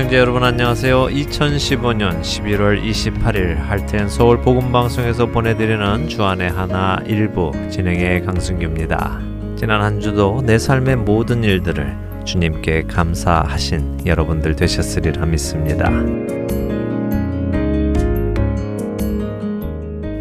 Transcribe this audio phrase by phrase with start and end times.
[0.00, 1.08] 애청자 여러분 안녕하세요.
[1.08, 9.20] 2015년 11월 28일 할텐 서울 복음 방송에서 보내드리는 주안의 하나 일부 진행의 강승규입니다.
[9.58, 15.90] 지난 한 주도 내 삶의 모든 일들을 주님께 감사하신 여러분들 되셨으리라 믿습니다.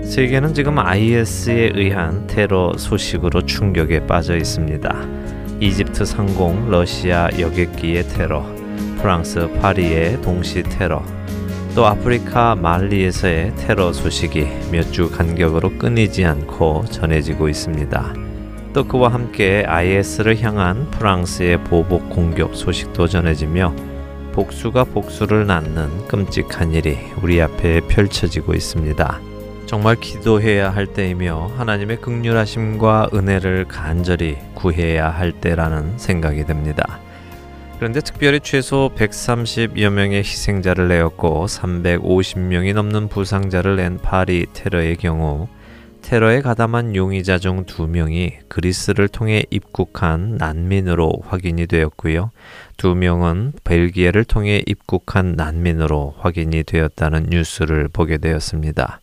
[0.03, 4.93] 세계는 지금 IS에 의한 테러 소식으로 충격에 빠져 있습니다.
[5.61, 8.58] 이집트 상공 러시아 여객기의 테러,
[9.01, 11.03] 프랑스 파리의 동시 테러,
[11.75, 18.13] 또 아프리카 말리에서의 테러 소식이 몇 주 간격으로 끊이지 않고 전해지고 있습니다.
[18.73, 23.73] 또 그와 함께 IS를 향한 프랑스의 보복 공격 소식도 전해지며
[24.33, 29.19] 복수가 복수를 낳는 끔찍한 일이 우리 앞에 펼쳐지고 있습니다.
[29.65, 36.99] 정말 기도해야 할 때이며 하나님의 극률하심과 은혜를 간절히 구해야 할 때라는 생각이 듭니다.
[37.79, 45.47] 그런데 특별히 최소 130여 명의 희생자를 내었고 350명이 넘는 부상자를 낸 파리 테러의 경우
[46.01, 52.31] 테러에 가담한 용의자 중 두 명이 그리스를 통해 입국한 난민으로 확인이 되었고요.
[52.75, 58.99] 두 명은 벨기에를 통해 입국한 난민으로 확인이 되었다는 뉴스를 보게 되었습니다.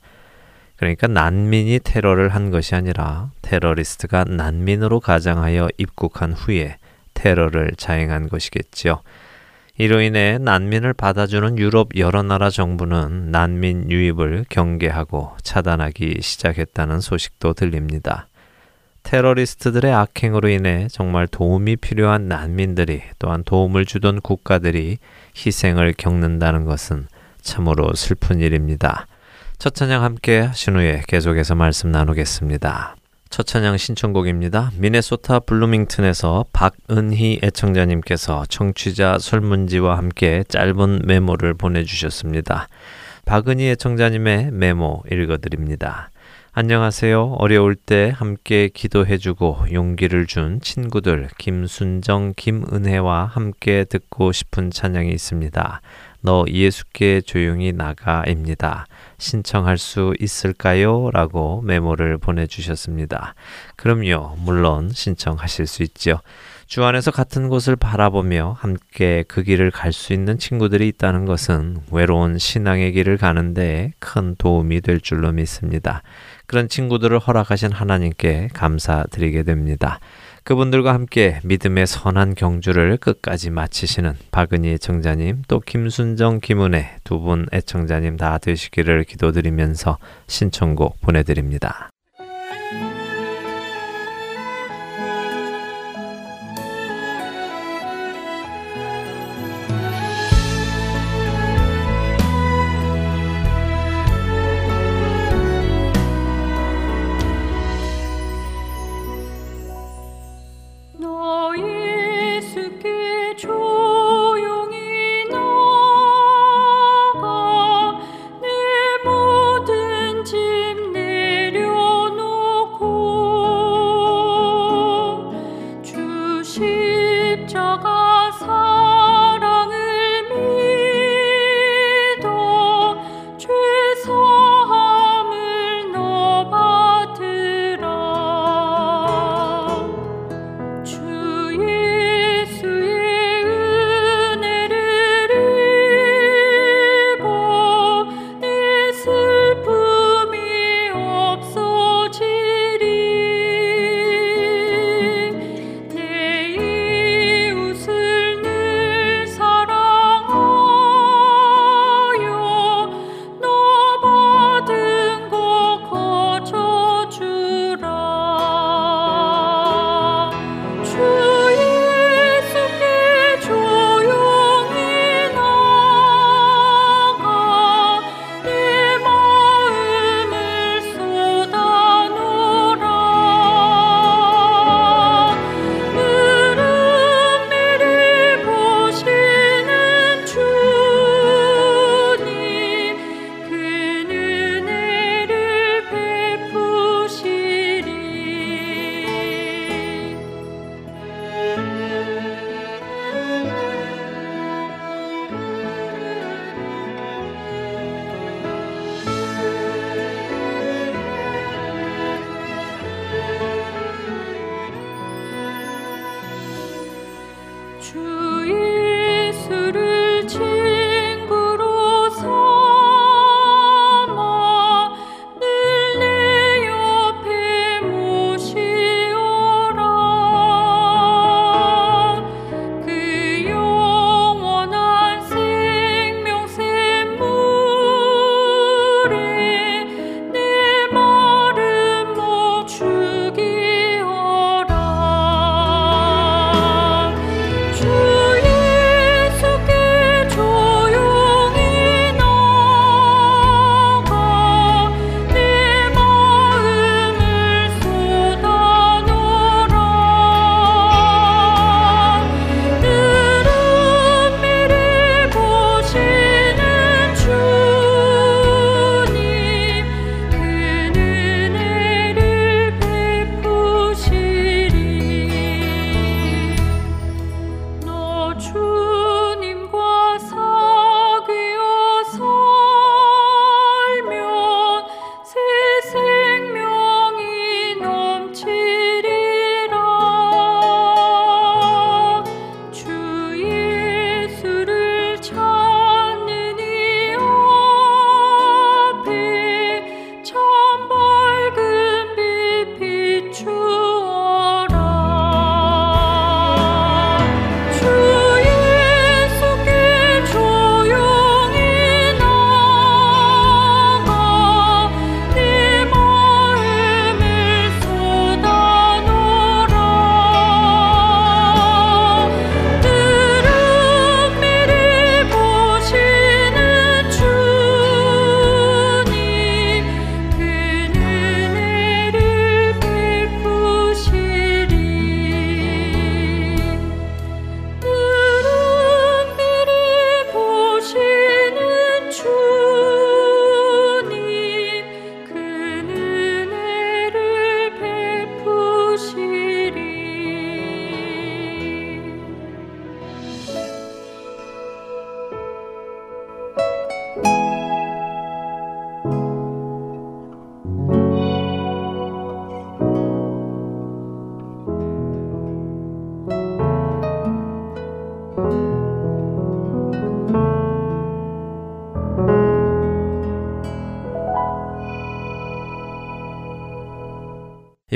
[0.76, 6.76] 그러니까 난민이 테러를 한 것이 아니라 테러리스트가 난민으로 가장하여 입국한 후에
[7.16, 9.00] 테러를 자행한 것이겠지요.
[9.78, 18.28] 이로 인해 난민을 받아주는 유럽 여러 나라 정부는 난민 유입을 경계하고 차단하기 시작했다는 소식도 들립니다.
[19.02, 24.98] 테러리스트들의 악행으로 인해 정말 도움이 필요한 난민들이 또한 도움을 주던 국가들이
[25.36, 27.06] 희생을 겪는다는 것은
[27.40, 29.06] 참으로 슬픈 일입니다.
[29.58, 32.96] 첫 찬양 함께 하신 후에 계속해서 말씀 나누겠습니다.
[33.28, 34.70] 첫 찬양 신청곡입니다.
[34.78, 42.68] 미네소타 블루밍튼에서 박은희 애청자님께서 청취자 설문지와 함께 짧은 메모를 보내주셨습니다.
[43.24, 46.10] 박은희 애청자님의 메모 읽어드립니다.
[46.52, 47.34] 안녕하세요.
[47.38, 55.82] 어려울 때 함께 기도해주고 용기를 준 친구들 김순정, 김은혜와 함께 듣고 싶은 찬양이 있습니다.
[56.22, 58.86] 너 예수께 조용히 나가입니다.
[59.18, 61.10] 신청할 수 있을까요?
[61.12, 63.34] 라고 메모를 보내주셨습니다.
[63.76, 64.36] 그럼요.
[64.38, 66.20] 물론 신청하실 수 있죠.
[66.66, 72.38] 주 안에서 같은 곳을 바라보며 함께 그 길을 갈 수 있는 친구들이 있다는 것은 외로운
[72.38, 76.02] 신앙의 길을 가는데 큰 도움이 될 줄로 믿습니다.
[76.46, 80.00] 그런 친구들을 허락하신 하나님께 감사드리게 됩니다.
[80.46, 88.16] 그분들과 함께 믿음의 선한 경주를 끝까지 마치시는 박은희 애청자님 또 김순정 김은혜 두 분 애청자님
[88.16, 89.98] 다 되시기를 기도드리면서
[90.28, 91.90] 신청곡 보내드립니다.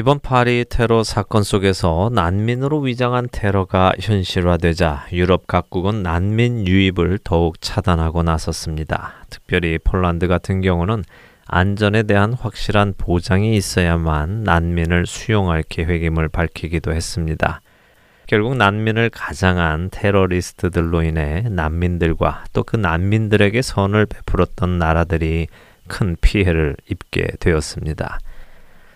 [0.00, 8.22] 이번 파리 테러 사건 속에서 난민으로 위장한 테러가 현실화되자 유럽 각국은 난민 유입을 더욱 차단하고
[8.22, 9.26] 나섰습니다.
[9.28, 11.04] 특별히 폴란드 같은 경우는
[11.46, 17.60] 안전에 대한 확실한 보장이 있어야만 난민을 수용할 계획임을 밝히기도 했습니다.
[18.26, 25.48] 결국 난민을 가장한 테러리스트들로 인해 난민들과 또 그 난민들에게 선을 베풀었던 나라들이
[25.88, 28.18] 큰 피해를 입게 되었습니다.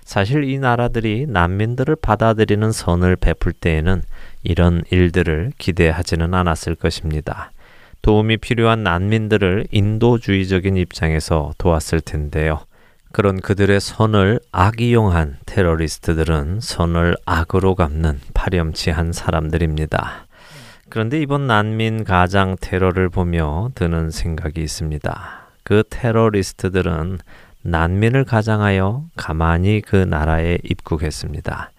[0.05, 4.03] 사실 이 나라들이 난민들을 받아들이는 선을 베풀 때에는
[4.43, 7.51] 이런 일들을 기대하지는 않았을 것입니다.
[8.03, 12.61] 도움이 필요한 난민들을 인도주의적인 입장에서 도왔을 텐데요.
[13.13, 20.27] 그런 그들의 선을 악이용한 테러리스트들은 선을 악으로 갚는 파렴치한 사람들입니다.
[20.91, 25.49] 그런데 이번 난민 가장 테러를 보며 드는 생각이 있습니다.
[25.63, 27.19] 그 테러리스트들은
[27.67, 31.71] 난민을 가장하여 가만히 그 나라에 입국했습니다.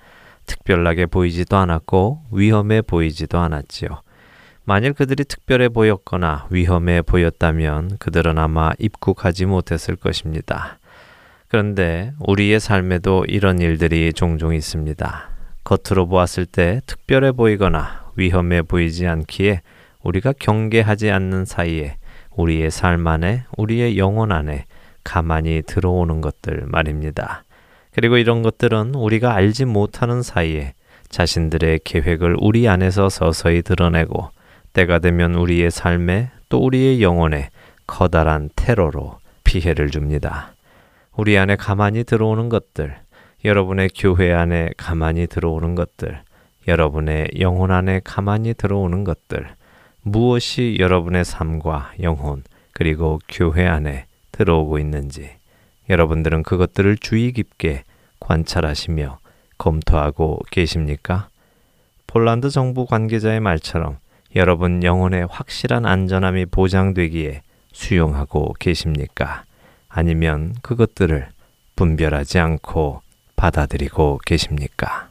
[0.48, 4.02] 특별하게 보이지도 않았고 위험해 보이지도 않았지요.
[4.64, 10.80] 만일 그들이 특별해 보였거나 위험해 보였다면 그들은 아마 입국하지 못했을 것입니다.
[11.50, 15.30] 그런데 우리의 삶에도 이런 일들이 종종 있습니다.
[15.64, 19.62] 겉으로 보았을 때 특별해 보이거나 위험해 보이지 않기에
[20.02, 21.98] 우리가 경계하지 않는 사이에
[22.36, 24.66] 우리의 삶 안에, 우리의 영혼 안에
[25.06, 27.46] 가만히 들어오는 것들 말입니다.
[27.94, 30.74] 그리고 이런 것들은 우리가 알지 못하는 사이에
[31.08, 34.32] 자신들의 계획을 우리 안에서 서서히 드러내고
[34.74, 37.50] 때가 되면 우리의 삶에 또 우리의 영혼에
[37.88, 40.54] 커다란 테러로 피해를 줍니다.
[41.16, 42.98] 우리 안에 가만히 들어오는 것들,
[43.46, 46.22] 여러분의 교회 안에 가만히 들어오는 것들,
[46.68, 49.48] 여러분의 영혼 안에 가만히 들어오는 것들,
[50.02, 52.44] 무엇이 여러분의 삶과 영혼,
[52.74, 55.30] 그리고 교회 안에 들어오고 있는지
[55.90, 57.84] 여러분들은 그것들을 주의 깊게
[58.20, 59.20] 관찰하시며
[59.58, 61.30] 검토하고 계십니까?
[62.08, 63.98] 폴란드 정부 관계자의 말처럼
[64.36, 69.44] 여러분 영혼의 확실한 안전함이 보장되기에 수용하고 계십니까?
[69.88, 71.28] 아니면 그것들을
[71.76, 73.02] 분별하지 않고
[73.36, 75.10] 받아들이고 계십니까?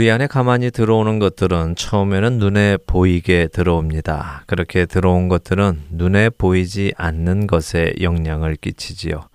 [0.00, 4.44] 우리 안에 가만히 들어오는 것들은 처음에는 눈에 보이게 들어옵니다.
[4.46, 9.28] 그렇게 들어온 것들은 눈에 보이지 않는 것에 영향을 끼치지요.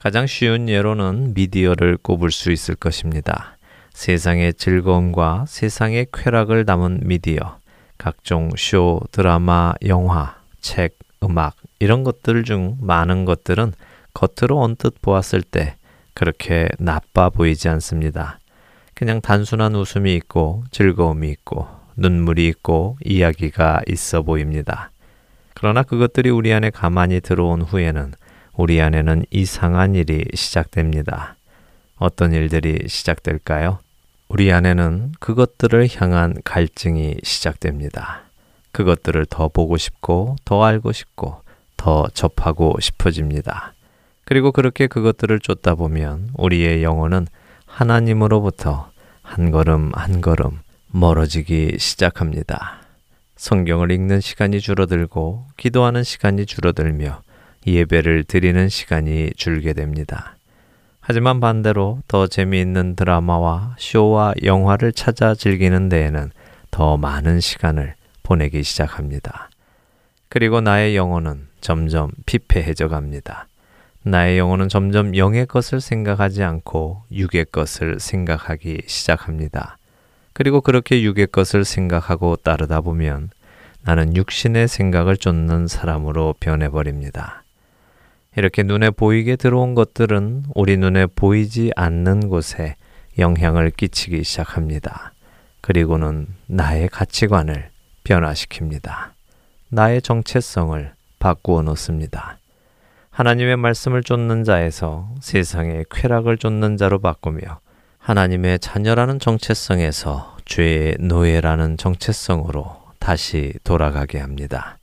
[0.00, 3.56] 가장 쉬운 예로는 미디어를 꼽을 수 있을 것입니다.
[3.92, 7.58] 세상의 즐거움과 세상의 쾌락을 담은 미디어,
[7.96, 13.74] 각종 쇼, 드라마, 영화, 책, 음악, 이런 것들 중 많은 것들은
[14.14, 15.76] 겉으로 언뜻 보았을 때
[16.14, 18.39] 그렇게 나빠 보이지 않습니다.
[19.00, 21.66] 그냥 단순한 웃음이 있고 즐거움이 있고
[21.96, 24.90] 눈물이 있고 이야기가 있어 보입니다.
[25.54, 28.12] 그러나 그것들이 우리 안에 가만히 들어온 후에는
[28.58, 31.36] 우리 안에는 이상한 일이 시작됩니다.
[31.96, 33.78] 어떤 일들이 시작될까요?
[34.28, 38.24] 우리 안에는 그것들을 향한 갈증이 시작됩니다.
[38.72, 41.40] 그것들을 더 보고 싶고, 더 알고 싶고,
[41.78, 43.72] 더 접하고 싶어집니다.
[44.26, 47.26] 그리고 그렇게 그것들을 쫓다 보면 우리의 영혼은
[47.70, 48.89] 하나님으로부터
[49.30, 50.58] 한 걸음 한 걸음
[50.88, 52.80] 멀어지기 시작합니다.
[53.36, 57.22] 성경을 읽는 시간이 줄어들고 기도하는 시간이 줄어들며
[57.64, 60.34] 예배를 드리는 시간이 줄게 됩니다.
[60.98, 66.32] 하지만 반대로 더 재미있는 드라마와 쇼와 영화를 찾아 즐기는 데에는
[66.72, 67.94] 더 많은 시간을
[68.24, 69.48] 보내기 시작합니다.
[70.28, 73.46] 그리고 나의 영혼은 점점 피폐해져 갑니다.
[74.02, 79.76] 나의 영혼은 점점 영의 것을 생각하지 않고 육의 것을 생각하기 시작합니다.
[80.32, 83.30] 그리고 그렇게 육의 것을 생각하고 따르다 보면
[83.82, 87.44] 나는 육신의 생각을 쫓는 사람으로 변해버립니다.
[88.36, 92.76] 이렇게 눈에 보이게 들어온 것들은 우리 눈에 보이지 않는 곳에
[93.18, 95.12] 영향을 끼치기 시작합니다.
[95.60, 97.68] 그리고는 나의 가치관을
[98.04, 99.10] 변화시킵니다.
[99.68, 102.39] 나의 정체성을 바꾸어 놓습니다.
[103.10, 107.60] 하나님의 말씀을 쫓는 자에서 세상의 쾌락을 쫓는 자로 바꾸며
[107.98, 114.78] 하나님의 자녀라는 정체성에서 죄의 노예라는 정체성으로 다시 돌아가게 합니다.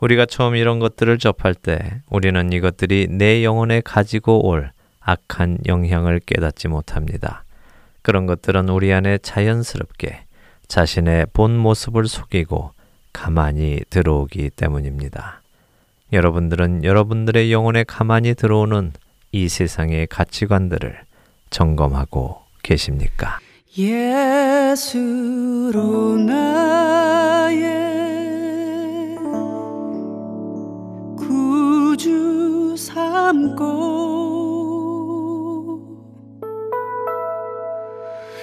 [0.00, 6.68] 우리가 처음 이런 것들을 접할 때 우리는 이것들이 내 영혼에 가지고 올 악한 영향을 깨닫지
[6.68, 7.44] 못합니다.
[8.02, 10.24] 그런 것들은 우리 안에 자연스럽게
[10.66, 12.72] 자신의 본 모습을 속이고
[13.12, 15.41] 가만히 들어오기 때문입니다.
[16.12, 18.92] 여러분들은 여러분들의 영혼에 가만히 들어오는
[19.32, 21.00] 이 세상의 가치관들을
[21.48, 23.38] 점검하고 계십니까?
[23.78, 24.98] 예수로
[26.18, 27.62] 나의
[31.16, 33.72] 구주 삼고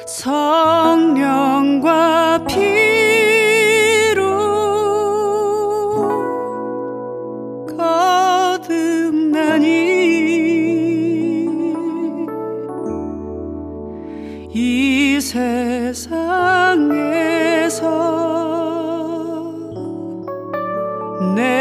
[0.07, 1.89] 성령과
[2.47, 2.68] 피
[14.61, 16.09] 이 세상에서
[21.33, 21.58] 내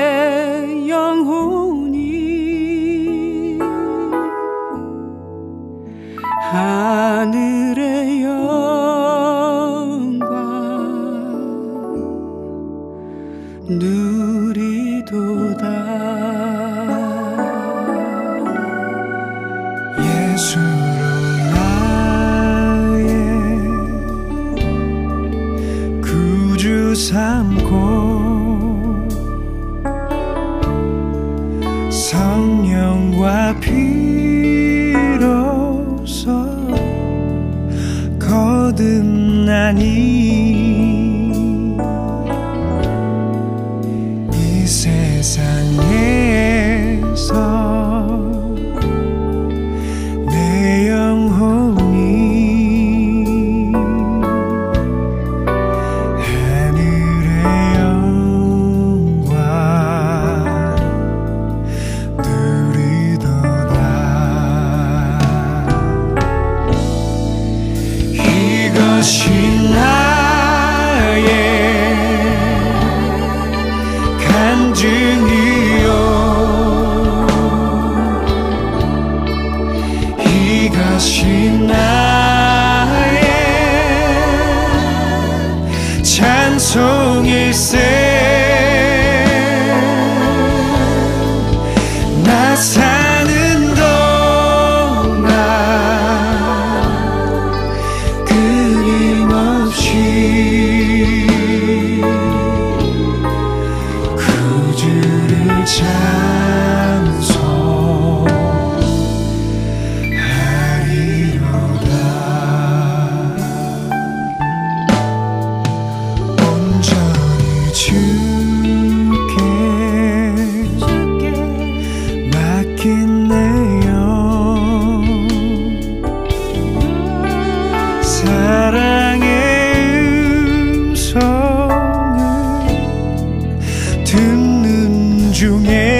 [135.39, 135.98] 主耶。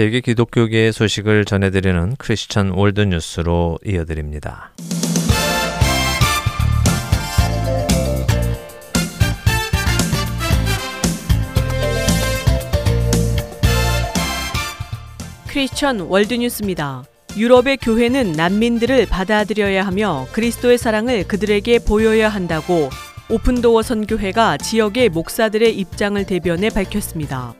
[0.00, 4.72] 세계 기독교계의 소식을 전해드리는 크리스천 월드 뉴스로 이어드립니다.
[15.48, 17.04] 크리스천 월드 뉴스입니다.
[17.36, 22.88] 유럽의 교회는 난민들을 받아들여야 하며 그리스도의 사랑을 그들에게 보여야 한다고
[23.28, 27.54] 오픈도어 선교회가 지역의 목사들의 입장을 대변해 밝혔습니다.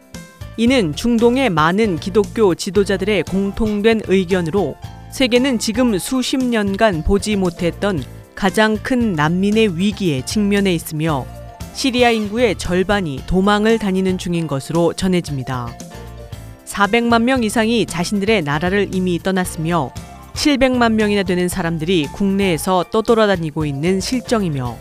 [0.61, 4.77] 이는 중동의 많은 기독교 지도자들의 공통된 의견으로
[5.11, 11.25] 세계는 지금 수십 년간 보지 못했던 가장 큰 난민의 위기에 직면해 있으며
[11.73, 15.75] 시리아 인구의 절반이 도망을 다니는 중인 것으로 전해집니다.
[16.67, 19.95] 400만 명 이상이 자신들의 나라를 이미 떠났으며
[20.35, 24.77] 700만 명이나 되는 사람들이 국내에서 떠돌아다니고 있는 실정이며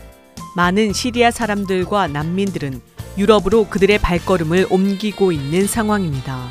[0.56, 2.89] 많은 시리아 사람들과 난민들은
[3.20, 6.48] 유럽으로 그들의 발걸음을 옮기고 있는 상황입니다.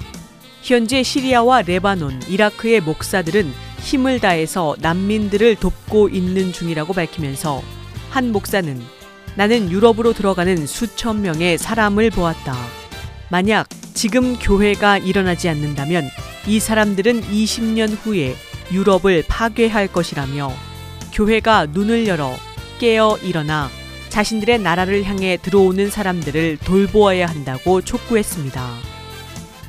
[0.61, 7.63] 현재 시리아와 레바논, 이라크의 목사들은 힘을 다해서 난민들을 돕고 있는 중이라고 밝히면서
[8.11, 8.79] 한 목사는
[9.35, 12.55] 나는 유럽으로 들어가는 수천 명의 사람을 보았다.
[13.31, 16.07] 만약 지금 교회가 일어나지 않는다면
[16.45, 18.35] 이 사람들은 20년 후에
[18.71, 20.51] 유럽을 파괴할 것이라며
[21.13, 22.31] 교회가 눈을 열어
[22.77, 23.71] 깨어 일어나
[24.09, 28.67] 자신들의 나라를 향해 들어오는 사람들을 돌보아야 한다고 촉구했습니다.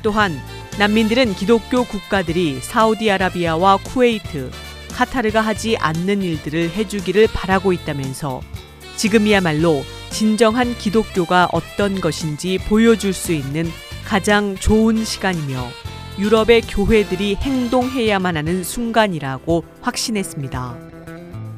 [0.03, 0.39] 또한
[0.79, 4.51] 난민들은 기독교 국가들이 사우디아라비아와 쿠웨이트,
[4.93, 8.41] 카타르가 하지 않는 일들을 해주기를 바라고 있다면서
[8.95, 13.69] 지금이야말로 진정한 기독교가 어떤 것인지 보여줄 수 있는
[14.05, 15.67] 가장 좋은 시간이며
[16.19, 20.77] 유럽의 교회들이 행동해야만 하는 순간이라고 확신했습니다.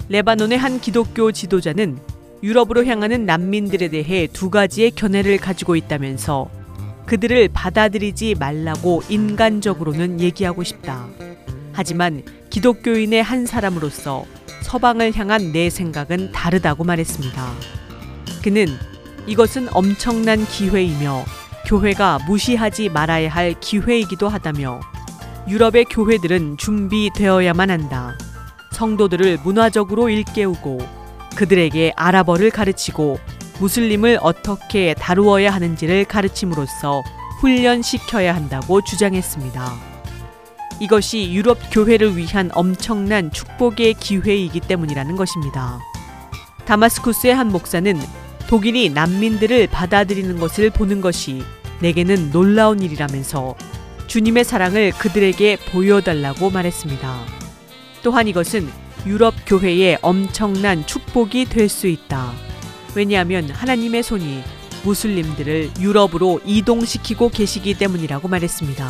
[0.10, 1.98] 레바논의 한 기독교 지도자는
[2.44, 6.50] 유럽으로 향하는 난민들에 대해 두 가지의 견해를 가지고 있다면서
[7.06, 11.08] 그들을 받아들이지 말라고 인간적으로는 얘기하고 싶다.
[11.72, 14.26] 하지만 기독교인의 한 사람으로서
[14.62, 17.54] 서방을 향한 내 생각은 다르다고 말했습니다.
[18.44, 18.68] 그는
[19.26, 21.24] 이것은 엄청난 기회이며
[21.66, 24.82] 교회가 무시하지 말아야 할 기회이기도 하다며
[25.48, 28.18] 유럽의 교회들은 준비되어야만 한다.
[28.74, 31.03] 성도들을 문화적으로 일깨우고
[31.36, 33.20] 그들에게 아랍어를 가르치고
[33.60, 37.04] 무슬림을 어떻게 다루어야 하는지를 가르침으로써
[37.40, 39.94] 훈련시켜야 한다고 주장했습니다.
[40.80, 45.80] 이것이 유럽 교회를 위한 엄청난 축복의 기회이기 때문이라는 것입니다.
[46.66, 48.00] 다마스쿠스의 한 목사는
[48.48, 51.44] 독일이 난민들을 받아들이는 것을 보는 것이
[51.82, 53.56] 내게는 놀라운 일이라면서
[54.08, 57.26] 주님의 사랑을 그들에게 보여달라고 말했습니다.
[58.04, 58.70] 또한 이것은
[59.06, 62.34] 유럽 교회의 엄청난 축복이 될 수 있다.
[62.96, 64.44] 왜냐하면 하나님의 손이
[64.84, 68.90] 무슬림들을 유럽으로 이동시키고 계시기 때문이라고 말했습니다.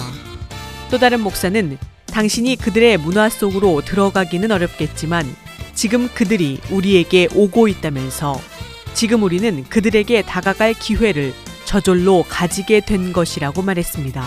[0.91, 5.25] 또 다른 목사는 당신이 그들의 문화 속으로 들어가기는 어렵겠지만
[5.73, 8.39] 지금 그들이 우리에게 오고 있다면서
[8.93, 11.33] 지금 우리는 그들에게 다가갈 기회를
[11.65, 14.23] 저절로 가지게 된 것이라고 말했습니다.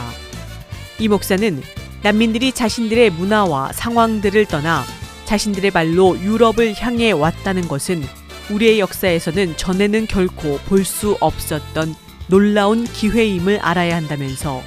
[0.99, 1.63] 이 목사는
[2.03, 4.85] 난민들이 자신들의 문화와 상황들을 떠나
[5.27, 8.05] 자신들의 발로 유럽을 향해 왔다는 것은
[8.51, 11.95] 우리의 역사에서는 전에는 결코 볼 수 없었던
[12.29, 14.63] 놀라운 기회임을 알아야 한다면서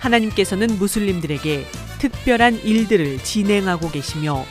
[0.00, 1.66] 하나님께서는 무슬림들에게
[1.98, 4.44] 특별한 일들을 진행하고 계시며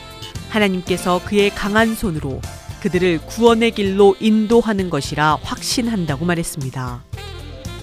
[0.49, 2.41] 하나님께서 그의 강한 손으로
[2.81, 7.03] 그들을 구원의 길로 인도하는 것이라 확신한다고 말했습니다.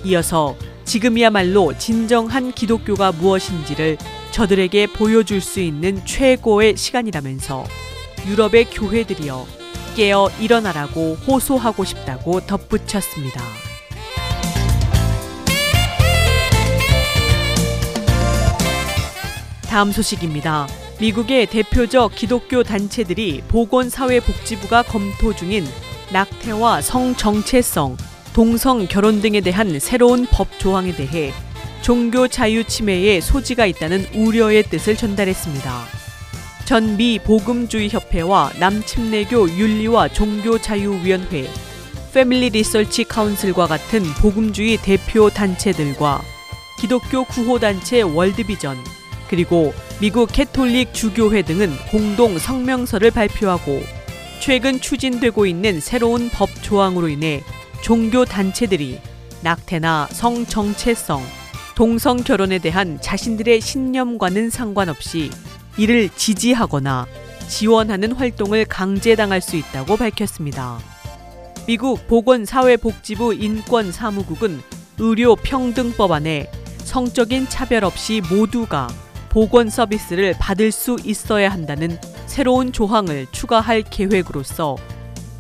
[0.05, 3.99] 이어서 지금이야말로 진정한 기독교가 무엇인지를
[4.33, 7.65] 저들에게 보여줄 수 있는 최고의 시간이라면서
[8.27, 9.47] 유럽의 교회들이여
[9.95, 13.41] 깨어 일어나라고 호소하고 싶다고 덧붙였습니다.
[19.69, 20.67] 다음 소식입니다.
[21.01, 25.65] 미국의 대표적 기독교 단체들이 보건사회복지부가 검토 중인
[26.13, 27.97] 낙태와 성정체성,
[28.33, 31.33] 동성 결혼 등에 대한 새로운 법 조항에 대해
[31.83, 35.85] 종교 자유 침해의 소지가 있다는 우려의 뜻을 전달했습니다.
[36.65, 41.47] 전미 복음주의 협회와 남침례교 윤리와 종교 자유 위원회,
[42.15, 46.23] 패밀리 리서치 카운슬과 같은 복음주의 대표 단체들과
[46.81, 48.79] 기독교 구호 단체 월드비전
[49.29, 53.83] 그리고 미국 캐톨릭 주교회 등은 공동 성명서를 발표하고
[54.41, 57.43] 최근 추진되고 있는 새로운 법 조항으로 인해
[57.83, 59.01] 종교 단체들이
[59.43, 61.21] 낙태나 성 정체성,
[61.75, 65.31] 동성 결혼에 대한 자신들의 신념과는 상관없이
[65.77, 67.07] 이를 지지하거나
[67.49, 70.79] 지원하는 활동을 강제당할 수 있다고 밝혔습니다.
[71.67, 74.61] 미국 보건사회복지부 인권사무국은
[74.99, 76.51] 의료평등법 안에
[76.85, 78.89] 성적인 차별 없이 모두가
[79.29, 84.77] 보건 서비스를 받을 수 있어야 한다는 새로운 조항을 추가할 계획으로서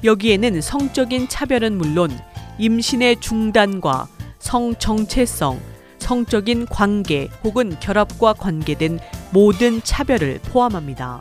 [0.02, 2.10] 여기에는 성적인 차별은 물론
[2.58, 5.60] 임신의 중단과 성 정체성,
[5.98, 8.98] 성적인 관계 혹은 결합과 관계된
[9.32, 11.20] 모든 차별을 포함합니다.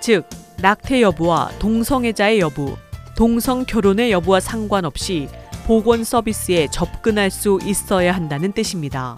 [0.00, 0.24] 즉,
[0.62, 2.76] 낙태 여부와 동성애자의 여부,
[3.16, 5.28] 동성 결혼의 여부와 상관없이
[5.66, 9.16] 보건 서비스에 접근할 수 있어야 한다는 뜻입니다.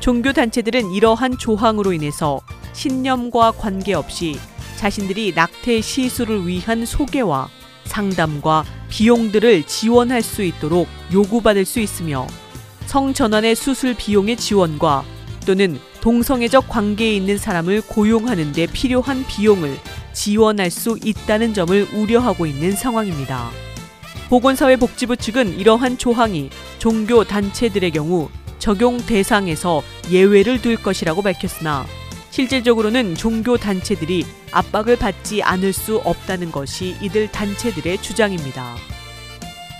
[0.00, 2.40] 종교 단체들은 이러한 조항으로 인해서
[2.74, 4.36] 신념과 관계없이
[4.76, 7.48] 자신들이 낙태 시술을 위한 소개와
[7.84, 12.26] 상담과 비용들을 지원할 수 있도록 요구받을 수 있으며
[12.86, 15.04] 성전환의 수술 비용의 지원과
[15.46, 19.76] 또는 동성애적 관계에 있는 사람을 고용하는 데 필요한 비용을
[20.12, 23.50] 지원할 수 있다는 점을 우려하고 있는 상황입니다.
[24.28, 31.86] 보건사회복지부 측은 이러한 조항이 종교 단체들의 경우 적용 대상에서 예외를 둘 것이라고 밝혔으나
[32.32, 38.74] 실질적으로는 종교 단체들이 압박을 받지 않을 수 없다는 것이 이들 단체들의 주장입니다.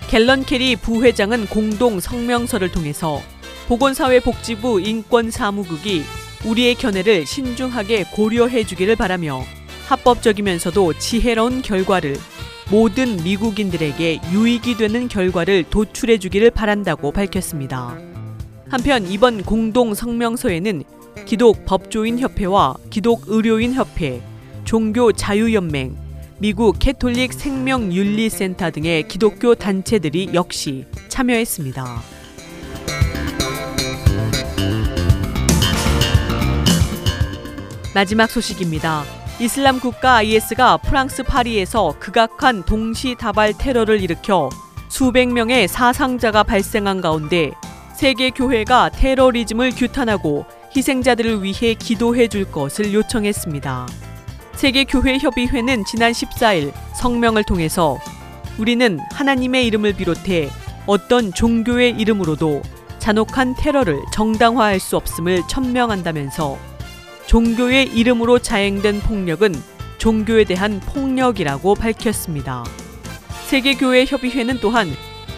[0.08, 3.22] 갤런 캐리 부회장은 공동 성명서를 통해서
[3.68, 6.02] 보건사회복지부 인권사무국이
[6.44, 9.42] 우리의 견해를 신중하게 고려해 주기를 바라며
[9.88, 12.16] 합법적이면서도 지혜로운 결과를
[12.70, 17.96] 모든 미국인들에게 유익이 되는 결과를 도출해 주기를 바란다고 밝혔습니다.
[18.68, 20.84] 한편 이번 공동 성명서에는
[21.24, 24.20] 기독 법조인 협회와 기독 의료인 협회,
[24.64, 25.96] 종교 자유연맹,
[26.38, 32.02] 미국 캐톨릭 생명윤리센터 등의 기독교 단체들이 역시 참여했습니다.
[37.94, 39.04] 마지막 소식입니다.
[39.40, 44.50] 이슬람 국가 IS가 프랑스 파리에서 극악한 동시 다발 테러를 일으켜
[44.88, 47.52] 수백 명의 사상자가 발생한 가운데
[47.94, 53.86] 세계 교회가 테러리즘을 규탄하고 희생자들을 위해 기도해 줄 것을 요청했습니다.
[54.54, 57.98] 세계교회협의회는 지난 14일 성명을 통해서
[58.58, 60.50] 우리는 하나님의 이름을 비롯해
[60.86, 62.62] 어떤 종교의 이름으로도
[62.98, 66.58] 잔혹한 테러를 정당화할 수 없음을 천명한다면서
[67.26, 69.54] 종교의 이름으로 자행된 폭력은
[69.98, 72.64] 종교에 대한 폭력이라고 밝혔습니다.
[73.46, 74.88] 세계교회협의회는 또한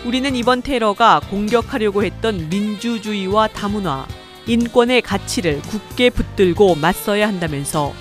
[0.04, 4.06] 우리는 이번 테러가 공격하려고 했던 민주주의와 다문화,
[4.46, 7.92] 인권의 가치를 굳게 붙들고 맞서야 한다면서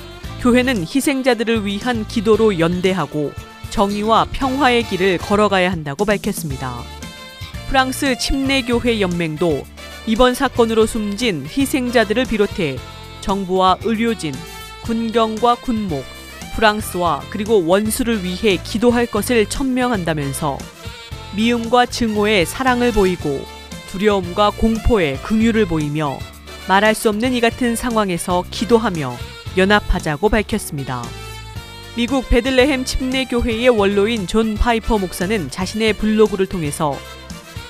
[0.42, 3.32] 교회는 희생자들을 위한 기도로 연대하고
[3.70, 6.82] 정의와 평화의 길을 걸어가야 한다고 밝혔습니다.
[7.70, 9.64] 프랑스 침례교회 연맹도
[10.06, 12.78] 이번 사건으로 숨진 희생자들을 비롯해
[13.22, 14.34] 정부와 의료진,
[14.84, 16.04] 군경과 군목,
[16.56, 20.58] 프랑스와 그리고 원수를 위해 기도할 것을 천명한다면서
[21.36, 23.44] 미움과 증오에 사랑을 보이고
[23.94, 26.18] 두려움과 공포에 긍휼을 보이며
[26.68, 29.16] 말할 수 없는 이 같은 상황에서 기도하며
[29.56, 31.04] 연합하자고 밝혔습니다.
[31.96, 36.98] 미국 베들레헴 침례교회의 원로인 존 파이퍼 목사는 자신의 블로그를 통해서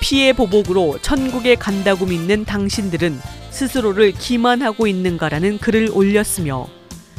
[0.00, 6.66] 피해 보복으로 천국에 간다고 믿는 당신들은 스스로를 기만하고 있는가라는 글을 올렸으며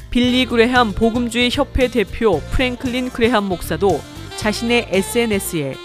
[0.09, 4.01] 빌리 그레함 복음주의 협회 대표 프랭클린 그레함 목사도
[4.37, 5.84] 자신의 SNS에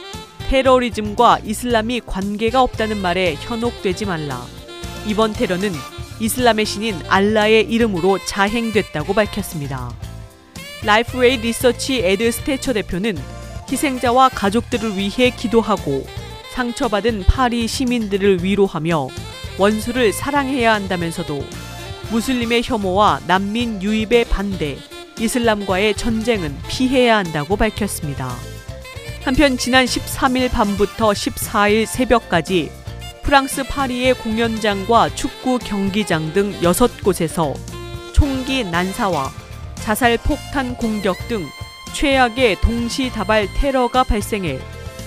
[0.51, 4.45] 테러리즘과 이슬람이 관계가 없다는 말에 현혹되지 말라.
[5.07, 5.71] 이번 테러는
[6.19, 9.95] 이슬람의 신인 알라의 이름으로 자행됐다고 밝혔습니다.
[10.83, 13.17] 라이프웨이 리서치 에드 스테처 대표는
[13.71, 16.05] 희생자와 가족들을 위해 기도하고
[16.53, 19.07] 상처받은 파리 시민들을 위로하며
[19.57, 21.45] 원수를 사랑해야 한다면서도
[22.11, 24.79] 무슬림의 혐오와 난민 유입의 반대,
[25.21, 28.50] 이슬람과의 전쟁은 피해야 한다고 밝혔습니다.
[29.23, 32.71] 한편 지난 13일 밤부터 14일 새벽까지
[33.23, 37.55] 프랑스 파리의 공연장과 축구 경기장 등 6곳에서
[38.15, 39.31] 총기 난사와
[39.75, 41.45] 자살 폭탄 공격 등
[41.93, 44.59] 최악의 동시다발 테러가 발생해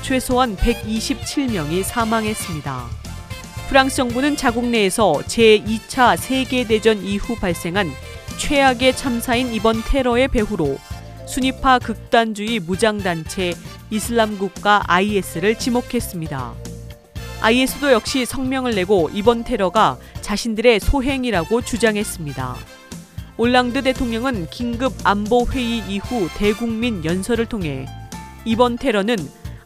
[0.04, 2.86] 최소한 127명이 사망했습니다.
[3.67, 7.89] 프랑스 정부는 자국 내에서 제2차 세계대전 이후 발생한
[8.38, 10.78] 최악의 참사인 이번 테러의 배후로
[11.26, 13.54] 순위파 극단주의 무장단체
[13.93, 16.53] 이슬람 국가 IS를 지목했습니다.
[17.41, 22.56] IS도 역시 성명을 내고 이번 테러가 자신들의 소행이라고 주장했습니다.
[23.38, 27.86] 올랑드 대통령은 긴급 안보 회의 이후 대국민 연설을 통해
[28.45, 29.15] 이번 테러는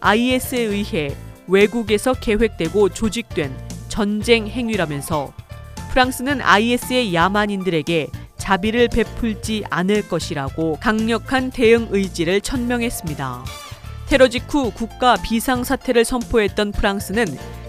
[0.01, 1.15] IS에 의해
[1.47, 5.31] 외국에서 계획되고 조직된 전쟁 행위라면서
[5.91, 13.66] 프랑스는 IS의 야만인들에게 자비를 베풀지 않을 것이라고 강력한 대응 의지를 천명했습니다.
[14.09, 17.25] 테러 직후 국가 비상사태를 선포했던 프랑스는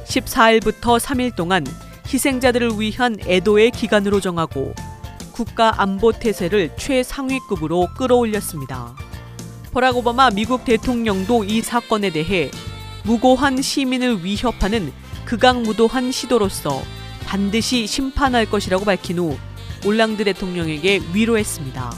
[0.06, 1.66] 14일부터 3일 동안
[2.06, 4.72] 희생자들을 위한 애도의 기간으로 정하고
[5.32, 8.94] 국가 안보 태세를 최상위급으로 끌어올렸습니다.
[9.72, 12.52] 버락 오바마 미국 대통령도 이 사건에 대해
[13.02, 14.92] 무고한 시민을 위협하는
[15.24, 16.80] 극악무도한 시도로서
[17.26, 19.36] 반드시 심판할 것이라고 밝힌 후
[19.84, 21.92] 올랑드 대통령에게 위로했습니다.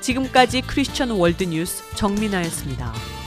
[0.00, 3.17] 지금까지 크리스천 월드뉴스 정민아였습니다.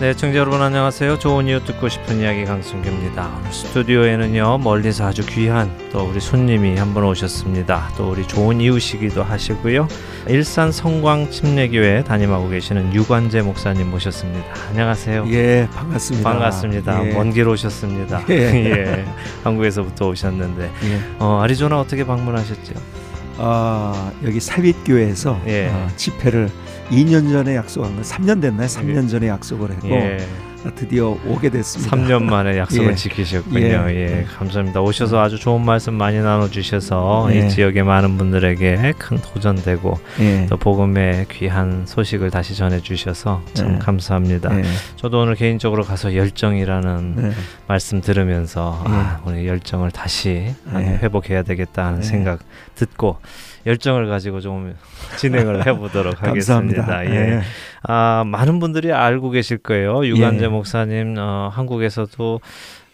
[0.00, 1.18] 네, 청자 여러분 안녕하세요.
[1.18, 3.32] 좋은 이웃 듣고 싶은 이야기 강승규입니다.
[3.40, 7.90] 오늘 스튜디오에는요 멀리서 아주 귀한 또 우리 손님이 한 분 오셨습니다.
[7.96, 9.88] 또 우리 좋은 이웃이기도 하시고요.
[10.28, 14.46] 일산 성광 침례교회 담임하고 계시는 유관재 목사님 모셨습니다.
[14.70, 15.24] 안녕하세요.
[15.30, 16.30] 예, 반갑습니다.
[16.30, 17.04] 반갑습니다.
[17.08, 17.12] 예.
[17.14, 18.22] 먼길 오셨습니다.
[18.30, 18.34] 예.
[18.70, 19.04] 예,
[19.42, 21.00] 한국에서부터 오셨는데 예.
[21.18, 22.74] 어, 아리조나 어떻게 방문하셨죠?
[23.38, 25.70] 아, 여기 사윗교회에서 예.
[25.72, 26.50] 아, 집회를
[26.90, 28.66] 2년 전에 약속한 거 3년 됐나요?
[28.66, 30.18] 3년 전에 약속을 했고 예,
[30.64, 31.96] 아, 드디어 오게 됐습니다.
[31.96, 32.94] 3년 만에 약속을 예.
[32.94, 33.60] 지키셨군요.
[33.60, 33.94] 예.
[33.94, 34.80] 예, 감사합니다.
[34.80, 37.46] 오셔서 아주 좋은 말씀 많이 나눠주셔서 예.
[37.46, 40.46] 이 지역의 많은 분들에게 큰 도전되고 예.
[40.48, 43.78] 또 복음의 귀한 소식을 다시 전해주셔서 참 예.
[43.78, 44.58] 감사합니다.
[44.58, 44.64] 예.
[44.96, 47.30] 저도 오늘 개인적으로 가서 열정이라는 네.
[47.66, 48.92] 말씀 들으면서 예.
[48.92, 50.86] 아, 우리 열정을 다시 아, 예.
[51.02, 52.02] 회복해야 되겠다 하는 예.
[52.02, 52.40] 생각
[52.74, 53.18] 듣고
[53.68, 54.74] 열정을 가지고 좀
[55.18, 56.82] 진행을 해보도록 하겠습니다.
[56.82, 57.14] 감사합니다.
[57.14, 57.32] 예.
[57.34, 57.40] 예.
[57.82, 60.04] 아, 많은 분들이 알고 계실 거예요.
[60.06, 60.48] 유관재 예.
[60.48, 62.40] 목사님 어, 한국에서도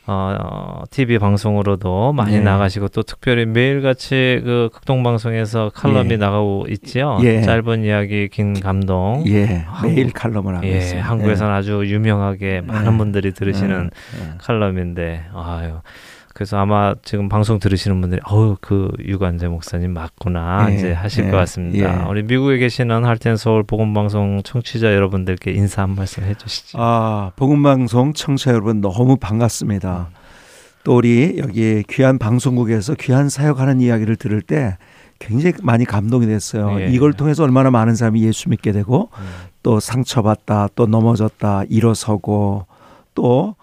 [0.07, 2.41] 어, 어, TV 방송으로도 많이 예.
[2.41, 6.17] 나가시고 또 특별히 매일같이 그 극동 방송에서 칼럼이 예.
[6.19, 7.19] 나가고 있지요.
[7.23, 7.41] 예.
[7.41, 9.25] 짧은 이야기 긴 감동.
[9.29, 11.01] 예, 한국- 매일 칼럼을 하고 예, 있어요.
[11.01, 14.31] 한국에서는 아주 유명하게 많은 분들이 들으시는 예, 예.
[14.39, 15.77] 칼럼인데 아유.
[16.35, 21.31] 그래서 아마 지금 방송 들으시는 분들이 어우 그 유관재 목사님 맞구나 예, 이제 하실 예,
[21.31, 22.03] 것 같습니다.
[22.03, 22.09] 예.
[22.11, 26.77] 우리 미국에 계시는 할텐 서울 복음 방송 청취자 여러분들께 인사 한 말씀 해주시죠.
[26.81, 30.09] 아, 복음방송 청취자 여러분 너무 반갑습니다.
[30.83, 34.77] 또 우리 여기 귀한 방송국에서 귀한 사역하는 이야기를 들을 때
[35.21, 36.81] 굉장히 많이 감동이 됐어요.
[36.81, 36.89] 예.
[36.89, 39.25] 이걸 통해서 얼마나 많은 사람이 예수 믿게 되고 음.
[39.63, 42.67] 또 상처받다 또 넘어졌다 일어서고
[43.15, 43.55] 또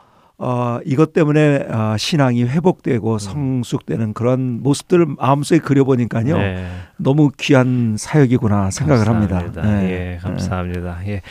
[0.44, 6.66] 어, 이것 때문에 어, 신앙이 회복되고 성숙되는 그런 모습들을 마음속에 그려보니까요 네.
[6.98, 9.62] 너무 귀한 사역이구나 생각을 감사합니다.
[9.62, 9.84] 합니다.
[9.84, 10.98] 예, 감사합니다.
[11.06, 11.22] 예.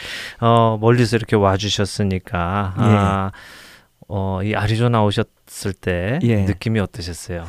[0.41, 3.33] 어, 멀리서 이렇게 와주셨으니까, 아,
[4.07, 6.45] 어, 이 아리조나 오셨을 때 예.
[6.45, 7.45] 느낌이 어떠셨어요?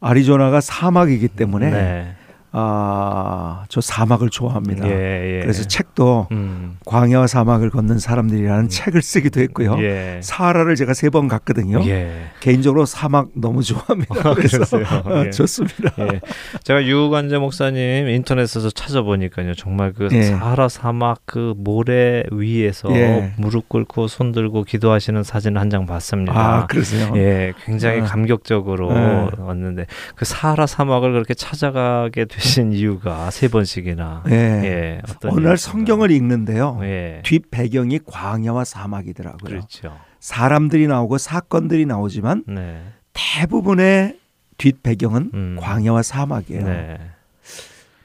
[0.00, 2.16] 아리조나가 사막이기 때문에 네.
[2.52, 4.88] 아, 저 사막을 좋아합니다.
[4.88, 5.40] 예, 예.
[5.42, 6.76] 그래서 책도 음.
[6.86, 9.76] 광야와 사막을 걷는 사람들이라는 책을 쓰기도 했고요.
[9.80, 10.20] 예.
[10.22, 11.80] 사하라를 제가 세 번 갔거든요.
[11.86, 12.10] 예.
[12.40, 14.28] 개인적으로 사막 너무 좋아합니다.
[14.28, 14.66] 아, 그래서
[15.26, 15.30] 예.
[15.30, 15.92] 좋습니다.
[16.00, 16.20] 예.
[16.64, 19.54] 제가 유관재 목사님 인터넷에서 찾아보니까요.
[19.54, 20.22] 정말 그 예.
[20.24, 23.32] 사하라 사막 그 모래 위에서 예.
[23.38, 26.32] 무릎 꿇고 손 들고 기도하시는 사진 한장 봤습니다.
[26.36, 27.12] 아, 그러세요?
[27.16, 28.04] 예, 굉장히 어.
[28.04, 29.28] 감격적으로 예.
[29.38, 29.86] 왔는데
[30.16, 34.32] 그 사하라 사막을 그렇게 찾아가게 되신 이유가 세 번씩이나 예.
[34.34, 35.56] 예, 어떤 어느 날?
[35.56, 36.78] 성경을 읽는데요.
[36.82, 39.38] 예, 뒷 배경이 광야와 사막이더라고요.
[39.48, 39.96] 그렇죠.
[40.20, 42.82] 사람들이 나오고 사건들이 나오지만 네,
[43.12, 44.18] 대부분의
[44.58, 45.56] 뒷 배경은 음.
[45.60, 46.64] 광야와 사막이에요.
[46.64, 46.98] 네,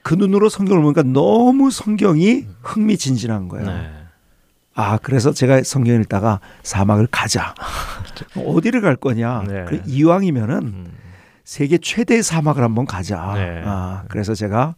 [0.04, 3.66] 그 눈으로 성경을 보니까 너무 성경이 흥미진진한 거예요.
[3.68, 3.90] 네.
[4.74, 7.54] 아, 그래서 제가 성경 읽다가 사막을 가자.
[8.36, 9.44] 어디를 갈 거냐?
[9.48, 9.66] 네.
[9.68, 10.92] 그 이왕이면은 음,
[11.44, 13.34] 세계 최대의 사막을 한번 가자.
[13.36, 13.62] 네.
[13.66, 14.76] 아, 그래서 제가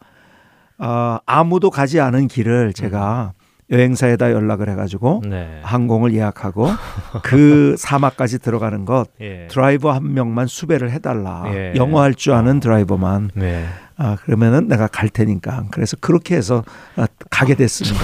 [0.78, 3.34] 아, 아무도 가지 않은 길을 제가
[3.70, 5.60] 여행사에다 연락을 해가지고 네.
[5.64, 6.68] 항공을 예약하고
[7.24, 9.48] 그 사막까지 들어가는 것 예.
[9.50, 11.44] 드라이버 한 명만 수배를 해달라.
[11.48, 11.74] 예.
[11.76, 13.32] 영어 할 줄 아는 드라이버만.
[13.36, 13.66] 네.
[13.96, 15.66] 아, 그러면은 내가 갈 테니까.
[15.72, 16.64] 그래서 그렇게 해서
[16.96, 17.98] 아, 가게 됐습니다.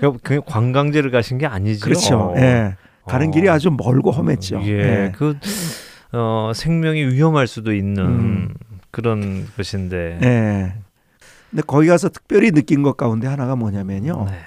[0.00, 1.84] 그- 그 관광지를 가신 게 아니죠.
[1.84, 2.34] 그렇죠.
[2.36, 2.74] 예.
[3.06, 3.30] 가는 어.
[3.30, 4.60] 길이 아주 멀고 험했죠.
[4.64, 4.68] 예,
[5.06, 5.12] 예.
[5.16, 5.36] 그
[6.12, 8.54] 어, 생명이 위험할 수도 있는 음.
[8.90, 10.18] 그런 것인데.
[10.22, 10.74] 예.
[11.50, 14.26] 근데 거기 가서 특별히 느낀 것 가운데 하나가 뭐냐면요.
[14.30, 14.38] 네.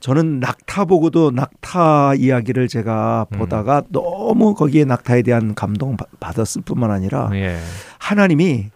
[0.00, 3.38] 저는 낙타 보고도 낙타 이야기를 제가 음.
[3.38, 7.58] 보다가 너무 거기에 낙타에 대한 감동 바- 받았을 뿐만 아니라 예.
[7.98, 8.70] 하나님이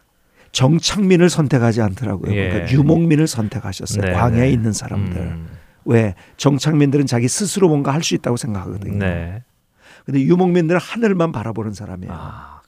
[0.53, 2.35] 정착민을 선택하지 않더라고요.
[2.35, 2.49] 예.
[2.49, 4.03] 그러니까 유목민을 선택하셨어요.
[4.07, 4.51] 네, 광야에 네.
[4.51, 5.17] 있는 사람들.
[5.21, 5.49] 음,
[5.85, 8.99] 왜 정착민들은 자기 스스로 뭔가 할 수 있다고 생각하거든요.
[8.99, 9.43] 네.
[10.09, 12.11] 근데 유목민들은 하늘만 바라보는 사람이에요.
[12.15, 12.61] 아.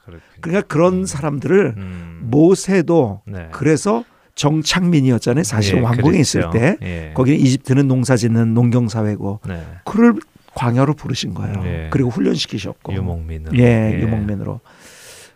[0.42, 3.48] 그러니까 그런 사람들을 음, 모세도 네.
[3.52, 5.42] 그래서 정착민이었잖아요.
[5.44, 6.20] 사실 예, 왕궁에 그랬죠.
[6.20, 7.12] 있을 때 예.
[7.14, 9.62] 거기는 이집트는 농사짓는 농경 사회고 네.
[9.86, 10.14] 그를
[10.54, 11.62] 광야로 부르신 거예요.
[11.64, 11.88] 예.
[11.90, 12.92] 그리고 훈련시키셨고.
[12.92, 13.56] 유목민으로.
[13.56, 14.60] 예, 유목민으로.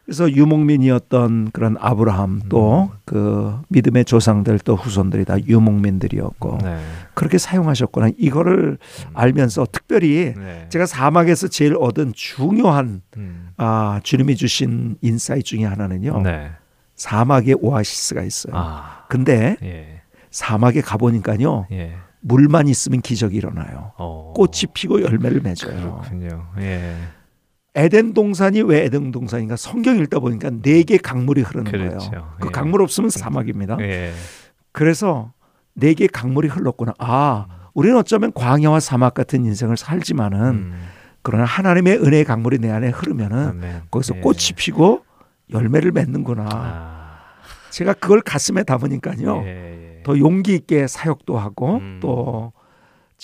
[0.05, 2.99] 그래서 유목민이었던 그런 아브라함 또 음.
[3.07, 6.79] 그 믿음의 조상들 또 후손들이 다 유목민들이었고 네.
[7.15, 8.11] 그렇게 사용하셨구나.
[8.19, 8.77] 이거를
[9.15, 10.67] 알면서 특별히 네.
[10.69, 13.49] 제가 사막에서 제일 얻은 중요한 음.
[13.57, 16.21] 아, 주님이 주신 insight 중에 하나는요.
[16.21, 16.51] 네.
[16.97, 18.55] 사막에 오아시스가 있어요.
[18.55, 19.05] 아.
[19.09, 20.03] 근데 예.
[20.31, 21.67] 사막에 가보니까요.
[21.73, 21.95] 예.
[22.21, 23.93] 물만 있으면 기적이 일어나요.
[23.97, 24.33] 어.
[24.37, 26.03] 꽃이 피고 열매를 맺어요.
[26.03, 26.47] 그렇군요.
[26.59, 26.95] 예.
[27.75, 29.57] 에덴 동산이 왜 에덴 동산인가?
[29.57, 32.11] 성경 읽다 보니까 네 개 강물이 흐르는 그렇죠.
[32.11, 32.33] 거예요.
[32.41, 32.51] 그 예.
[32.53, 33.79] 강물 없으면 사막입니다.
[33.81, 34.13] 예.
[34.73, 35.33] 그래서
[35.75, 36.93] 네 개 강물이 흘렀구나.
[36.99, 40.81] 아, 우리는 어쩌면 광야와 사막 같은 인생을 살지만은 음.
[41.23, 43.83] 그러나 하나님의 은혜의 강물이 내 안에 흐르면은 아멘.
[43.91, 44.21] 거기서 예.
[44.21, 45.05] 꽃이 피고
[45.53, 46.47] 열매를 맺는구나.
[46.53, 47.15] 아.
[47.71, 49.43] 제가 그걸 가슴에 담으니까요.
[49.45, 49.49] 예,
[49.99, 50.03] 예.
[50.05, 51.99] 더 용기 있게 사역도 하고 음.
[52.01, 52.53] 또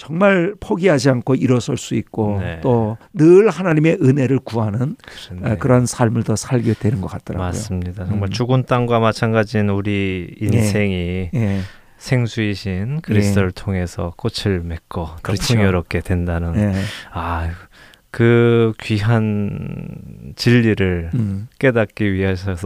[0.00, 2.58] 정말 포기하지 않고 일어설 수 있고 네.
[2.62, 5.50] 또늘 하나님의 은혜를 구하는 그렇네.
[5.50, 7.48] 아, 그런 삶을 더 살게 되는 것 같더라고요.
[7.48, 8.06] 맞습니다.
[8.06, 8.32] 정말 음.
[8.32, 11.60] 죽은 땅과 마찬가지인 우리 인생이 예,
[11.98, 15.52] 생수이신 그리스도를 통해서 꽃을 맺고 더 그렇죠.
[15.52, 16.72] 풍요롭게 된다는 예,
[17.12, 17.50] 아,
[18.10, 22.56] 그 귀한 진리를 음, 깨닫기 위해서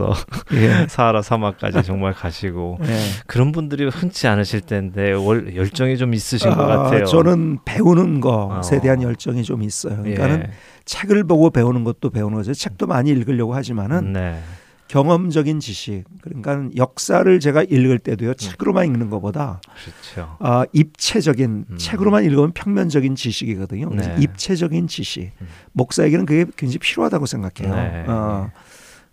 [0.53, 2.99] 예, 사하라 사막까지 정말 가시고 예.
[3.27, 7.05] 그런 분들이 흔치 않으실 텐데 월, 열정이 좀 있으신 것 아, 같아요.
[7.05, 8.81] 저는 배우는 것에 어.
[8.81, 10.01] 대한 열정이 좀 있어요.
[10.05, 10.15] 예.
[10.15, 10.47] 그러니까는
[10.85, 12.53] 책을 보고 배우는 것도 배우는 거죠.
[12.53, 14.39] 책도 많이 읽으려고 하지만은 네.
[14.95, 18.35] 경험적인 지식 그러니까 역사를 제가 읽을 때도요 음.
[18.37, 20.37] 책으로만 읽는 것보다 그렇죠.
[20.39, 21.77] 아, 입체적인 음.
[21.77, 23.89] 책으로만 읽으면 평면적인 지식이거든요.
[23.93, 24.15] 네.
[24.19, 25.47] 입체적인 지식 음.
[25.73, 27.75] 목사에게는 그게 굉장히 필요하다고 생각해요.
[27.75, 28.05] 네.
[28.07, 28.49] 어,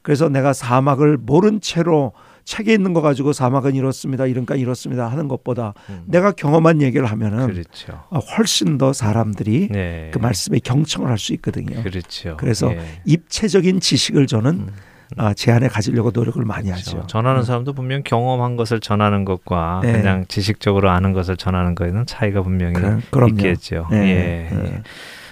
[0.03, 2.12] 그래서 내가 사막을 모른 채로
[2.45, 6.05] 책에 있는 거 가지고 사막은 이렇습니다, 이런가 이렇습니다 하는 것보다 음.
[6.07, 8.05] 내가 경험한 얘기를 하면은 그렇죠.
[8.11, 10.11] 아, 훨씬 더 사람들이 네.
[10.12, 11.83] 그 말씀에 경청을 할 수 있거든요.
[11.83, 12.37] 그렇죠.
[12.39, 12.80] 그래서 예.
[13.05, 14.91] 입체적인 지식을 저는 음.
[15.16, 16.98] 아, 제 안에 가지려고 노력을 많이 그렇죠.
[16.98, 17.06] 하죠.
[17.06, 17.44] 전하는 음.
[17.44, 19.92] 사람도 분명 경험한 것을 전하는 것과 네.
[19.92, 23.28] 그냥 지식적으로 아는 것을 전하는 것에는 차이가 분명히 그.
[23.28, 23.88] 있겠죠.
[23.92, 24.50] 예, 예.
[24.52, 24.82] 예.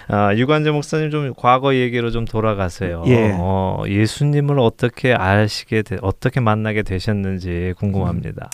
[0.07, 3.03] 아, 유관재 목사님 좀 과거 얘기로 좀 돌아가세요.
[3.07, 3.31] 예.
[3.33, 8.49] 어, 예수님을 어떻게 아시게 되, 어떻게 만나게 되셨는지 궁금합니다.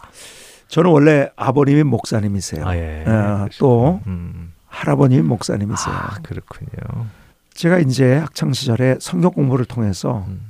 [0.68, 2.66] 저는 원래 아버님이 목사님이세요.
[2.66, 3.04] 아 예.
[3.08, 4.54] 어, 또 음.
[4.68, 5.96] 할아버님이 목사님이세요.
[5.96, 7.08] 아, 그렇군요.
[7.54, 10.47] 제가 이제 학창 시절에 성경 공부를 통해서 음.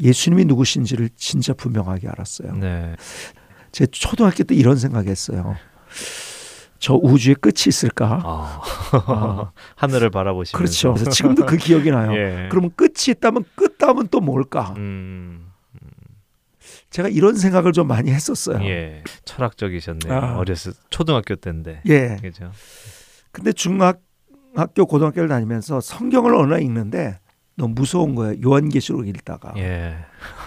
[0.00, 2.52] 예수님이 누구신지를 진짜 분명하게 알았어요.
[2.54, 2.94] 네.
[3.72, 5.56] 제 초등학교 때 이런 생각했어요.
[6.78, 8.20] 저 우주에 끝이 있을까?
[8.24, 8.60] 아.
[8.92, 10.94] 아, 하늘을 바라보시면서 그렇죠.
[10.94, 12.14] 그래서 지금도 그 기억이 나요.
[12.16, 12.48] 예.
[12.50, 14.74] 그러면 끝이 있다면 끝 다음은 또 뭘까?
[14.76, 15.48] 음.
[16.90, 18.64] 제가 이런 생각을 좀 많이 했었어요.
[18.64, 19.02] 예.
[19.24, 20.12] 철학적이셨네요.
[20.12, 20.38] 아.
[20.38, 21.82] 어렸을 초등학교 때인데.
[21.86, 22.16] 예.
[22.22, 22.52] 그죠?
[23.32, 27.18] 근데 중학교 고등학교를 다니면서 성경을 어느 날 읽는데
[27.58, 28.40] 너무 무서운 거예요.
[28.42, 29.98] 요한계시록 읽다가 예.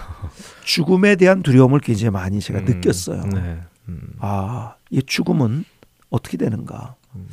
[0.64, 3.24] 죽음에 대한 두려움을 굉장히 많이 제가 음, 느꼈어요.
[3.26, 3.60] 네.
[3.88, 4.14] 음.
[4.18, 5.64] 아, 이 죽음은
[6.08, 6.96] 어떻게 되는가?
[7.14, 7.28] 음.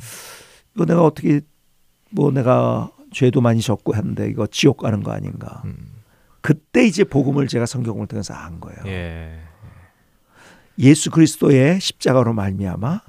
[0.74, 1.40] 이거 내가 어떻게
[2.10, 5.62] 뭐 내가 죄도 많이 졌고 했는데 이거 지옥 가는 거 아닌가?
[5.64, 5.76] 음.
[6.42, 8.78] 그때 이제 복음을 제가 성경을 통해서 안 거예요.
[8.84, 9.40] 예.
[10.78, 13.00] 예수 그리스도의 십자가로 말미암아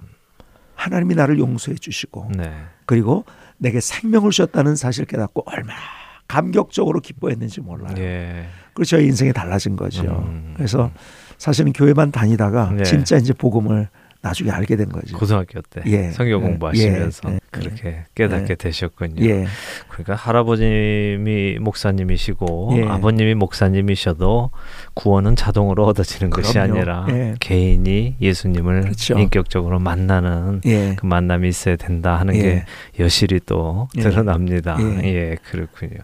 [0.75, 2.53] 하나님이 나를 용서해 주시고 네.
[2.85, 3.25] 그리고
[3.57, 6.00] 내게 생명을 주셨다는 사실 깨닫고 얼마나
[6.31, 7.93] 감격적으로 기뻐했는지 몰라요.
[7.97, 8.45] 예.
[8.73, 10.03] 그래서 저의 인생이 달라진 거죠.
[10.03, 10.53] 음.
[10.55, 10.89] 그래서
[11.37, 12.83] 사실은 교회만 다니다가 네.
[12.83, 13.89] 진짜 이제 복음을
[14.21, 15.17] 나중에 알게 된 거죠.
[15.17, 16.11] 고등학교 때 예.
[16.11, 16.45] 성경 예.
[16.45, 17.33] 공부하시면서 예.
[17.33, 17.39] 예.
[17.49, 18.55] 그렇게 깨닫게 예.
[18.55, 19.25] 되셨군요.
[19.25, 19.45] 예,
[19.89, 22.83] 그러니까 할아버님이 목사님이시고 예.
[22.87, 24.51] 아버님이 목사님이셔도
[24.93, 26.73] 구원은 자동으로 얻어지는 것이 그럼요.
[26.73, 27.35] 아니라 예.
[27.39, 29.17] 개인이 예수님을 그렇죠.
[29.17, 32.41] 인격적으로 만나는 예, 그 만남이 있어야 된다 하는 예.
[32.41, 32.65] 게
[32.99, 34.01] 여실히 또 예.
[34.01, 34.77] 드러납니다.
[34.79, 35.03] 예.
[35.03, 35.97] 예, 그렇군요.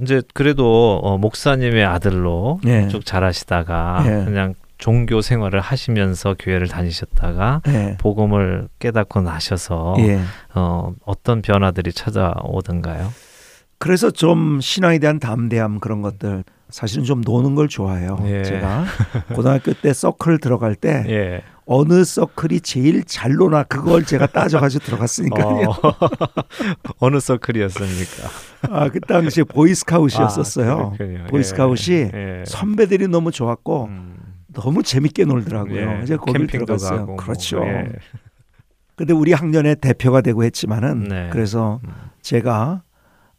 [0.00, 2.88] 이제 그래도 어, 목사님의 아들로 예.
[2.88, 4.24] 쭉 자라시다가 예.
[4.24, 10.18] 그냥 종교 생활을 하시면서 교회를 다니셨다가 예, 복음을 깨닫고 나셔서 예.
[10.56, 13.12] 어, 어떤 변화들이 찾아오던가요?
[13.78, 18.18] 그래서 좀 신앙에 대한 담대함 그런 것들 사실은 좀 노는 걸 좋아해요.
[18.24, 18.42] 예.
[18.42, 18.84] 제가
[19.36, 21.42] 고등학교 때 서클 들어갈 때 예.
[21.64, 25.68] 어느 서클이 제일 잘 노나 그걸 제가 따져가지고 들어갔으니까요.
[25.68, 25.94] 어,
[26.98, 28.28] 어느 서클이었습니까?
[28.68, 30.96] 아, 그 당시에 보이스카웃이었었어요.
[30.98, 31.26] 아.
[31.28, 32.10] 보이스카웃이 예.
[32.12, 32.44] 예.
[32.46, 34.21] 선배들이 너무 좋았고 음.
[34.52, 35.98] 너무 재밌게 놀더라고요.
[35.98, 36.00] 예.
[36.02, 36.98] 이제 거기 캠핑도 들어갔어요.
[37.00, 37.62] 가고 뭐, 그렇죠.
[37.64, 37.88] 예.
[38.94, 41.28] 근데 우리 학년의 대표가 되고 했지만은 네.
[41.32, 41.90] 그래서 음.
[42.20, 42.82] 제가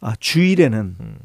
[0.00, 1.16] 아, 주일에는 음.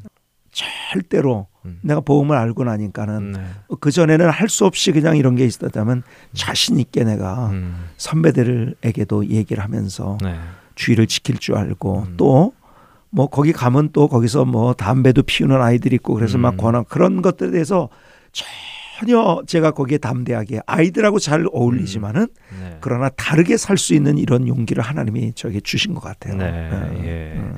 [0.52, 1.78] 절대로 음.
[1.82, 3.40] 내가 복음을 알고 나니까는 네.
[3.80, 7.84] 그 전에는 할 수 없이 그냥 이런 게 있었다면 자신 있게 내가 음.
[7.98, 10.36] 선배들에게도 얘기를 하면서 네.
[10.74, 12.16] 주의를 지킬 줄 알고 음.
[12.16, 16.42] 또뭐 거기 가면 또 거기서 뭐 담배도 피우는 아이들이 있고 그래서 음.
[16.42, 17.88] 막 권한 그런 것들에 대해서
[19.00, 22.26] 전혀 제가 거기에 담대하게 아이들하고 잘 어울리지만은
[22.60, 22.76] 네.
[22.80, 26.36] 그러나 다르게 살 수 있는 이런 용기를 하나님이 저에게 주신 것 같아요.
[26.36, 27.32] 네, 어, 예.
[27.38, 27.54] 어.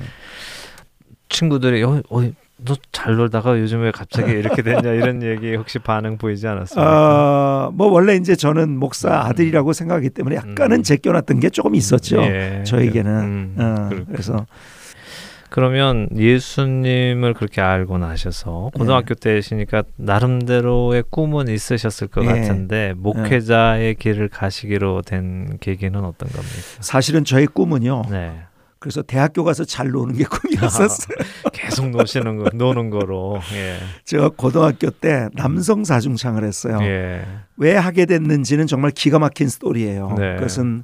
[1.27, 6.47] 친구들이 어, 어, 너잘 놀다가 요즘 왜 갑자기 이렇게 됐냐 이런 얘기 혹시 반응 보이지
[6.47, 6.81] 않았습니까?
[6.89, 10.83] 아, 뭐 원래 이제 저는 목사 아들이라고 생각하기 때문에 약간은 음.
[10.83, 12.21] 제껴놨던 게 조금 있었죠.
[12.21, 12.63] 예.
[12.65, 14.05] 저에게는 음, 어, 그렇군요.
[14.11, 14.45] 그래서
[15.53, 22.27] 그러면 예수님을 그렇게 알고 나셔서 고등학교 때시니까 나름대로의 꿈은 있으셨을 것 예.
[22.27, 26.57] 같은데 목회자의 길을 가시기로 된 계기는 어떤 겁니까?
[26.79, 28.01] 사실은 저의 꿈은요.
[28.09, 28.31] 네.
[28.79, 31.17] 그래서 대학교 가서 잘 노는 게 꿈이었었어요.
[31.53, 33.39] 계속 노시는 거, 노는 거로.
[33.53, 33.77] 예.
[34.05, 36.79] 제가 고등학교 때 남성 사중창을 했어요.
[36.81, 37.27] 예.
[37.57, 40.15] 왜 하게 됐는지는 정말 기가 막힌 스토리예요.
[40.17, 40.33] 네.
[40.37, 40.83] 그것은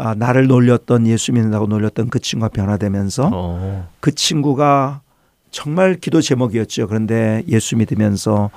[0.00, 3.88] 아, 나를 놀렸던 예수 믿는다고 놀렸던 그 친구가 변화되면서 어.
[4.00, 5.02] 그 친구가
[5.50, 6.88] 정말 기도 제목이었죠.
[6.88, 8.50] 그런데 예수 믿으면서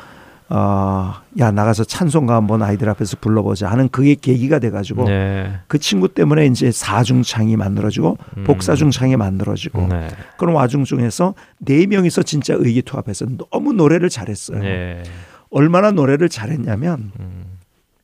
[0.48, 5.52] 아, 야 나가서 찬송가 한번 아이들 앞에서 불러보자 하는 그게 계기가 돼가지고 네.
[5.68, 8.44] 그 친구 때문에 이제 사중창이 만들어지고 음.
[8.46, 10.08] 복사중창이 만들어지고 네.
[10.38, 14.60] 그런 와중 중에서 네 명이서 진짜 의기투합해서 너무 노래를 잘했어요.
[14.60, 15.04] 네.
[15.50, 17.44] 얼마나 노래를 잘했냐면 음.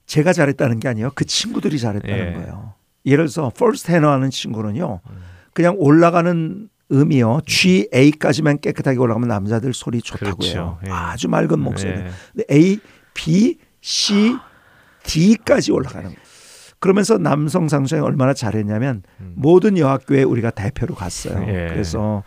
[0.08, 1.12] 제가 잘했다는 게 아니에요.
[1.16, 2.34] 그 친구들이 잘했다는 예.
[2.34, 2.79] 거예요.
[3.06, 5.00] 예를 들어서 first 테너 하는 친구는요.
[5.10, 5.16] 음.
[5.54, 7.42] 그냥 올라가는 음이요.
[7.46, 10.80] G A까지만 깨끗하게 올라가면 남자들 소리 좋다고 그렇죠.
[10.88, 10.92] 예.
[10.92, 11.92] 아주 맑은 목소리.
[11.92, 12.08] 예.
[12.52, 12.80] A,
[13.14, 14.36] B, C,
[15.04, 16.20] D까지 올라가는 거예요.
[16.80, 19.34] 그러면서 남성 상수형이 얼마나 잘했냐면 음.
[19.36, 21.44] 모든 여학교에 우리가 대표로 갔어요.
[21.48, 21.68] 예.
[21.70, 22.24] 그래서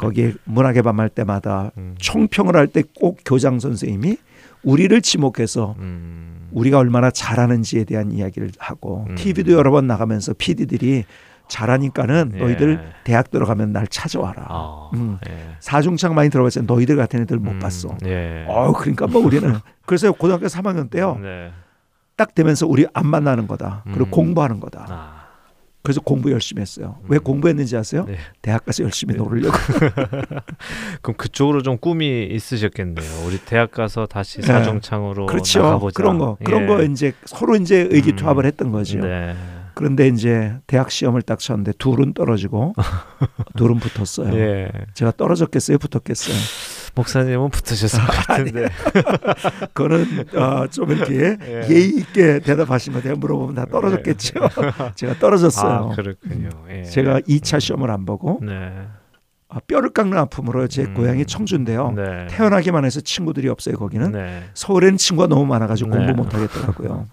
[0.00, 1.94] 거기에 문학의 밤 할 때마다 음.
[1.98, 4.16] 총평을 할 때 꼭 교장 선생님이
[4.64, 6.48] 우리를 지목해서 음.
[6.52, 9.14] 우리가 얼마나 잘하는지에 대한 이야기를 하고 음.
[9.14, 11.04] TV도 여러 번 나가면서 PD들이
[11.48, 12.38] 잘하니까는 예.
[12.38, 14.46] 너희들 대학 들어가면 날 찾아와라.
[14.48, 15.18] 아, 음.
[15.28, 15.56] 예.
[15.60, 16.66] 사중창 많이 들어봤잖아.
[16.66, 17.96] 너희들 같은 애들 못 음, 봤어.
[18.06, 18.46] 예.
[18.48, 19.54] 어, 그러니까 뭐 우리는
[19.84, 21.18] 그래서 고등학교 3학년 때요.
[21.20, 21.50] 네.
[22.16, 23.82] 딱 되면서 우리 안 만나는 거다.
[23.84, 24.10] 그리고 음.
[24.10, 24.86] 공부하는 거다.
[24.88, 25.21] 아.
[25.82, 26.98] 그래서 공부 열심히 했어요.
[27.08, 27.22] 왜 음.
[27.24, 28.04] 공부했는지 아세요?
[28.06, 28.16] 네.
[28.40, 29.18] 대학 가서 열심히 네.
[29.18, 29.56] 놀으려고.
[31.02, 33.26] 그럼 그쪽으로 좀 꿈이 있으셨겠네요.
[33.26, 34.46] 우리 대학 가서 다시 네.
[34.46, 35.60] 사정창으로 그렇죠.
[35.62, 35.94] 나가보자.
[35.96, 36.36] 그런 거.
[36.44, 36.66] 그런 예.
[36.66, 38.46] 거 이제 서로 이제 의기투합을 음.
[38.46, 39.00] 했던 거죠.
[39.00, 39.34] 네.
[39.74, 42.74] 그런데 이제 대학 시험을 딱 쳤는데 둘은 떨어지고
[43.56, 44.32] 둘은 붙었어요.
[44.38, 44.70] 예.
[44.94, 46.36] 제가 떨어졌겠어요, 붙었겠어요.
[46.94, 48.68] 목사님은 붙으셨을 것 같은데.
[49.72, 51.66] 그거는 어, 좀 이렇게 예.
[51.68, 54.40] 예의 있게 대답하신 거 내가 물어보면 다 떨어졌겠죠.
[54.94, 55.90] 제가 떨어졌어요.
[55.92, 56.50] 아, 그렇군요.
[56.70, 56.84] 예.
[56.84, 58.86] 제가 2차 시험을 안 보고 네.
[59.48, 60.94] 아, 뼈를 깎는 아픔으로 제 음.
[60.94, 61.92] 고향이 청주인데요.
[61.92, 62.26] 네.
[62.30, 64.12] 태어나기만 해서 친구들이 없어요 거기는.
[64.12, 64.44] 네.
[64.54, 65.96] 서울에는 친구가 너무 많아가지고 네.
[65.96, 67.06] 공부 못 하겠더라고요.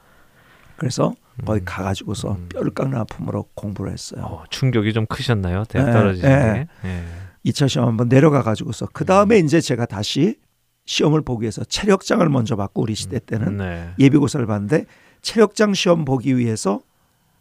[0.77, 1.13] 그래서
[1.45, 1.65] 거기 음.
[1.65, 2.49] 가가지고서 음.
[2.49, 4.23] 뼈를 깎는 아픔으로 공부를 했어요.
[4.23, 5.63] 어, 충격이 좀 크셨나요?
[5.67, 6.67] 대학 예, 떨어지신 예.
[6.81, 6.97] 게.
[7.45, 7.49] 예.
[7.51, 10.37] 2차 시험 한번 내려가 가지고서 그 다음에 이제 제가 다시
[10.85, 13.93] 시험을 보기 위해서 체력장을 먼저 받고 우리 시대 때는 네.
[13.99, 14.85] 예비고사를 봤는데
[15.21, 16.81] 체력장 시험 보기 위해서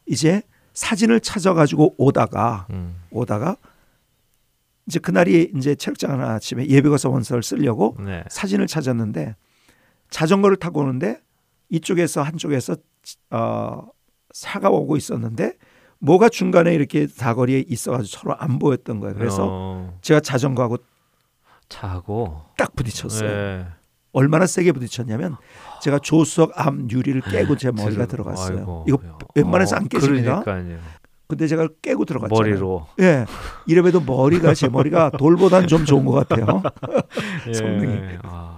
[0.07, 0.43] 이제
[0.75, 2.97] 사진을 찾아가지고 오다가 음.
[3.11, 3.57] 오다가
[4.87, 8.23] 이제 그날이 이제 체력장 하나 아침에 예비고사 원서를 쓰려고 네.
[8.29, 9.35] 사진을 찾았는데
[10.11, 11.21] 자전거를 타고 오는데
[11.71, 12.77] 이쪽에서 한쪽에서
[13.31, 13.89] 어,
[14.33, 15.55] 차가 오고 있었는데
[16.01, 19.15] 뭐가 중간에 이렇게 사거리에 있어가지고 서로 안 보였던 거예요.
[19.17, 20.79] 그래서 어, 제가 자전거하고
[21.69, 22.43] 차고.
[22.57, 23.29] 딱 부딪혔어요.
[23.31, 23.67] 예.
[24.13, 25.37] 얼마나 세게 부딪혔냐면
[25.83, 28.59] 제가 조수석 앞 유리를 깨고 제 머리가 들어- 들어갔어요.
[28.59, 28.85] 아이고.
[28.89, 28.99] 이거
[29.35, 30.41] 웬만해서 어, 안 깨집니다.
[30.43, 30.79] 그러니까요.
[31.27, 32.41] 근데 제가 깨고 들어갔잖아요.
[32.51, 32.87] 머리로.
[33.01, 33.27] 예.
[33.67, 36.63] 이래봬도 머리가 제 머리가 돌보단 좀 좋은 것 같아요.
[37.53, 37.93] 성능이.
[37.93, 38.19] 예.
[38.23, 38.58] 아,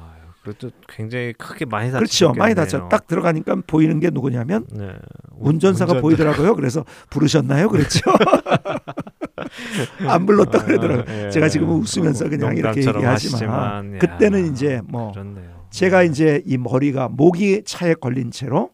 [0.52, 2.04] 그것도 굉장히 크게 많이 그렇죠.
[2.06, 2.38] 다치셨겠네요.
[2.42, 2.88] 많이 다쳐.
[2.88, 4.92] 딱 들어가니까 보이는 게 누구냐면 네.
[5.38, 6.54] 운전사가 운전- 보이더라고요.
[6.56, 7.68] 그래서 부르셨나요?
[7.68, 8.00] 그랬죠.
[10.06, 11.04] 안 불렀다 그러더라고요.
[11.08, 11.30] 아, 예.
[11.30, 15.60] 제가 지금 웃으면서 그냥 이렇게 얘기하지만 야, 그때는 이제 뭐 그렇네요.
[15.70, 18.70] 제가 이제 이 머리가 목이 차에 걸린 채로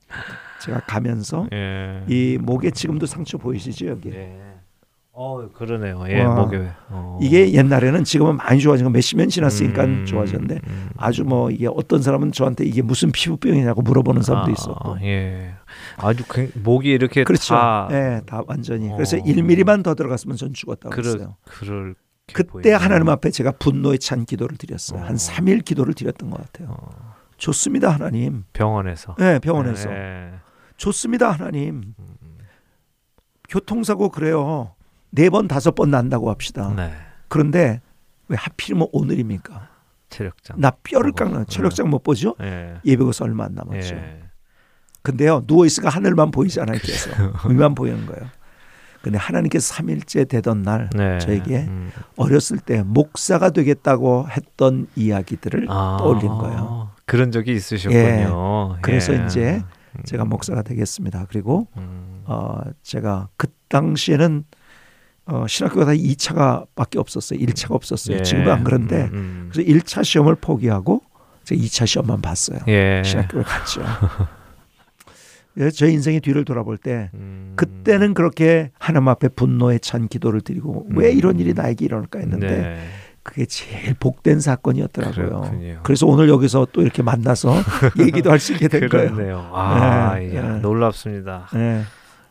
[0.62, 2.02] 제가 가면서 예.
[2.08, 4.10] 이 목에 지금도 상처 보이시죠 여기.
[4.10, 4.36] 예.
[5.18, 6.04] 어, 그러네요.
[6.10, 6.34] 예, 와.
[6.34, 6.68] 목에.
[6.90, 7.18] 어.
[7.22, 10.90] 이게 옛날에는 지금은 많이 좋아진 거 몇십 년 지났으니까 음, 좋아졌는데 음.
[10.98, 14.98] 아주 뭐 이게 어떤 사람은 저한테 이게 무슨 피부병이냐고 물어보는 사람도 아, 있었고.
[15.04, 15.54] 예.
[15.96, 17.54] 아주 그, 목이 이렇게 그렇죠.
[17.54, 18.90] 다 예, 다 완전히.
[18.90, 19.20] 그래서 어.
[19.20, 21.36] 1mm만 더 들어갔으면 전 죽었다고 그럴 했어요.
[21.46, 21.94] 그럴
[22.34, 25.00] 그때 하나님 앞에 제가 분노에 찬 기도를 드렸어요.
[25.00, 25.14] 한 어.
[25.14, 26.76] 3일 기도를 드렸던 것 같아요.
[26.78, 28.44] 어, 좋습니다, 하나님.
[28.52, 29.14] 병원에서.
[29.18, 29.90] 네, 병원에서.
[29.90, 30.32] 예.
[30.76, 31.94] 좋습니다, 하나님.
[31.98, 32.38] 음,
[33.48, 34.75] 교통사고 그래요.
[35.10, 36.72] 네 번 다섯 번 난다고 합시다.
[36.76, 36.92] 네.
[37.28, 37.80] 그런데
[38.28, 39.68] 왜 하필이면 오늘입니까?
[40.10, 40.60] 체력장.
[40.60, 41.12] 나 뼈를.
[41.12, 42.34] 깎는 체력장 못 보죠?
[42.40, 42.74] 예.
[42.84, 43.94] 예배고사 얼마 안 남았죠.
[43.94, 44.20] 예.
[45.02, 46.78] 근데요 누워 있으니까 하늘만 보이잖아요.
[46.82, 47.12] 계속
[47.48, 48.28] 위만 보이는 거예요.
[49.02, 51.18] 근데 하나님께서 3일째 되던 날 네.
[51.20, 51.92] 저에게 음.
[52.16, 56.90] 어렸을 때 목사가 되겠다고 했던 이야기들을 아, 떠올린 거예요.
[57.04, 58.78] 그런 적이 있으셨군요.
[58.82, 59.24] 그래서 예.
[59.26, 59.62] 이제
[60.04, 61.26] 제가 목사가 되겠습니다.
[61.28, 62.22] 그리고 음.
[62.26, 64.44] 어 제가 그 당시에는
[65.26, 67.38] 어 신학교가 다 2차가 밖에 없었어요.
[67.40, 68.18] 1차가 없었어요.
[68.18, 68.22] 예.
[68.22, 69.48] 지금은 안 그런데 음, 음.
[69.52, 71.02] 그래서 1차 시험을 포기하고
[71.44, 72.60] 제가 2차 시험만 봤어요.
[72.68, 73.02] 예.
[73.04, 73.82] 신학교를 갔죠.
[75.54, 77.54] 그래서 제 인생의 뒤를 돌아볼 때 음.
[77.56, 81.16] 그때는 그렇게 하나님 앞에 분노에 찬 기도를 드리고 왜 음.
[81.16, 82.78] 이런 일이 나에게 일어날까 했는데 네.
[83.22, 85.40] 그게 제일 복된 사건이었더라고요.
[85.40, 85.80] 그렇군요.
[85.82, 87.54] 그래서 오늘 여기서 또 이렇게 만나서
[87.98, 89.10] 얘기도 할 수 있게 된 거예요.
[89.12, 89.50] 그렇네요.
[89.52, 90.60] 아, 네, 야, 네.
[90.60, 91.48] 놀랍습니다.
[91.54, 91.82] 네,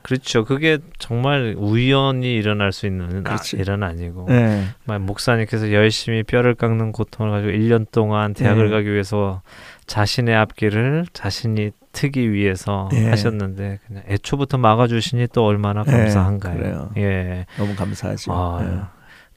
[0.06, 0.46] 그렇죠.
[0.46, 3.56] 그게 정말 우연히 일어날 수 있는 그렇지.
[3.56, 4.68] 아, 일은 아니고 네,
[5.00, 8.70] 목사님께서 열심히 뼈를 깎는 고통을 가지고 1년 동안 대학을 네.
[8.70, 9.42] 가기 위해서
[9.88, 13.10] 자신의 앞길을 자신이 트기 위해서 네.
[13.10, 16.56] 하셨는데 그냥 애초부터 막아주시니 또 얼마나 네, 감사한가요.
[16.56, 16.92] 그래요.
[16.98, 17.48] 예.
[17.58, 18.32] 너무 감사하죠.
[18.32, 18.80] 아, 네.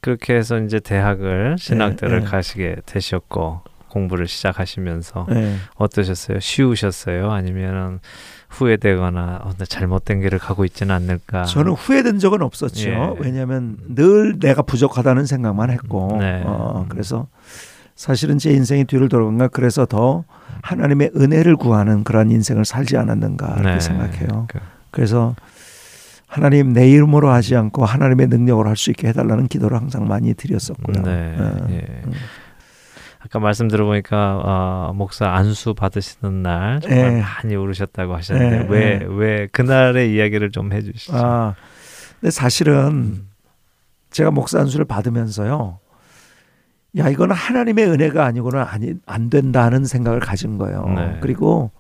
[0.03, 2.27] 그렇게 해서 이제 대학을 신학대를 네.
[2.27, 5.57] 가시게 되셨고 공부를 시작하시면서 네.
[5.77, 6.41] 어떠셨어요?
[6.41, 7.31] 쉬우셨어요?
[7.31, 8.01] 아니면은
[8.49, 11.45] 후회되거나 어, 나 잘못된 길을 가고 있지는 않을까?
[11.45, 12.89] 저는 후회된 적은 없었죠.
[12.91, 13.13] 예.
[13.21, 16.43] 왜냐하면 늘 내가 부족하다는 생각만 했고, 네.
[16.45, 17.29] 어, 그래서
[17.95, 20.25] 사실은 제 인생의 뒤를 돌아보면 그래서 더
[20.63, 23.81] 하나님의 은혜를 구하는 그런 인생을 살지 않았는가 이렇게 네.
[23.81, 24.47] 생각해요.
[24.49, 24.59] 그-
[24.91, 25.35] 그래서
[26.27, 31.03] 하나님 내 이름으로 하지 않고 하나님의 능력으로 할 수 있게 해달라는 기도를 항상 많이 드렸었고요.
[31.03, 31.35] 네.
[31.39, 32.03] 어, 예.
[32.07, 32.13] 음.
[33.21, 37.21] 아까 말씀 들어보니까 어, 목사 안수 받으시는 날 정말 예.
[37.21, 39.07] 많이 울으셨다고 하셨는데 예, 왜 예.
[39.09, 41.17] 왜 그날의 이야기를 좀 해주시죠.
[41.17, 41.55] 아,
[42.21, 43.29] 근데 사실은 음.
[44.11, 45.81] 제가 목사 안수를 받으면서요.
[46.97, 50.87] 야, 이거는 하나님의 은혜가 아니고는 아니 안 된다는 생각을 가진 거예요.
[50.97, 51.19] 네.
[51.21, 51.71] 그리고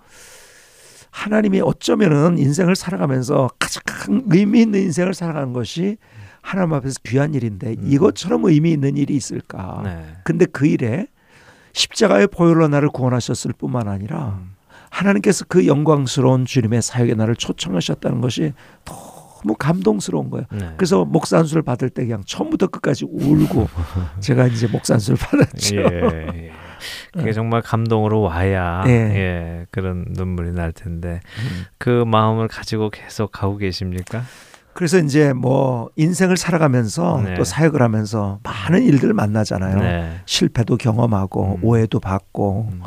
[1.10, 3.82] 하나님이 어쩌면은 인생을 살아가면서 가장
[4.28, 5.96] 의미 있는 인생을 살아가는 것이
[6.42, 7.84] 하나님 앞에서 귀한 일인데 음.
[7.84, 9.80] 이것처럼 의미 있는 일이 있을까?
[9.84, 10.04] 네.
[10.24, 11.06] 근데 그 일에
[11.78, 14.56] 십자가의 보혈로 나를 구원하셨을 뿐만 아니라 음.
[14.90, 18.52] 하나님께서 그 영광스러운 주님의 사역에 나를 초청하셨다는 것이
[18.84, 20.46] 너무 감동스러운 거예요.
[20.50, 20.72] 네.
[20.76, 23.68] 그래서 목사 안수를 받을 때 그냥 처음부터 끝까지 울고
[24.20, 25.76] 제가 이제 목사 안수를 받았죠.
[25.76, 26.52] 예, 예.
[27.12, 28.90] 그게 정말 감동으로 와야 예.
[28.90, 31.64] 예, 그런 눈물이 날 텐데 음.
[31.78, 34.24] 그 마음을 가지고 계속 가고 계십니까?
[34.78, 37.34] 그래서 이제 뭐 인생을 살아가면서 네.
[37.34, 39.76] 또 사역을 하면서 많은 일들을 만나잖아요.
[39.80, 40.20] 네.
[40.24, 41.64] 실패도 경험하고 음.
[41.64, 42.82] 오해도 받고 음.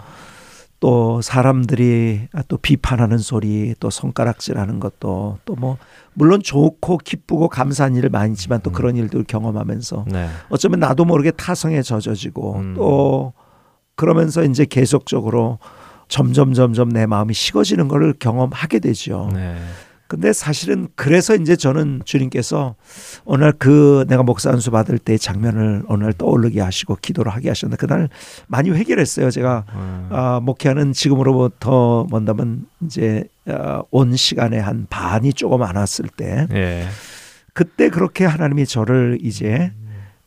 [0.79, 5.77] 또 사람들이 또 비판하는 소리 또 손가락질하는 것도 또 뭐
[6.13, 8.73] 물론 좋고 기쁘고 감사한 일을 많이 있지만 또 음.
[8.73, 10.29] 그런 일들을 경험하면서 네.
[10.47, 12.73] 어쩌면 나도 모르게 타성에 젖어지고 음.
[12.77, 13.33] 또
[13.95, 15.59] 그러면서 이제 계속적으로
[16.07, 19.29] 점점 점점 내 마음이 식어지는 것을 경험하게 되죠.
[20.11, 20.21] 네.
[20.21, 22.75] 근데 사실은 그래서 이제 저는 주님께서
[23.25, 28.09] 오늘 그 내가 목사 안수 받을 때 장면을 오늘 떠오르게 하시고 기도를 하게 하셨는데 그날
[28.47, 29.31] 많이 회개를 했어요.
[29.31, 30.09] 제가 음.
[30.11, 36.85] 아, 목회하는 지금으로부터 뭔다면 이제 어, 온 시간에 한 반이 조금 안 왔을 때 예.
[37.53, 39.71] 그때 그렇게 하나님이 저를 이제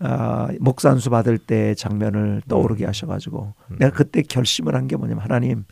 [0.01, 3.77] 아, 목사 안수 받을 때 장면을 떠오르게 하셔가지고 음.
[3.79, 5.65] 내가 그때 결심을 한 게 뭐냐면 하나님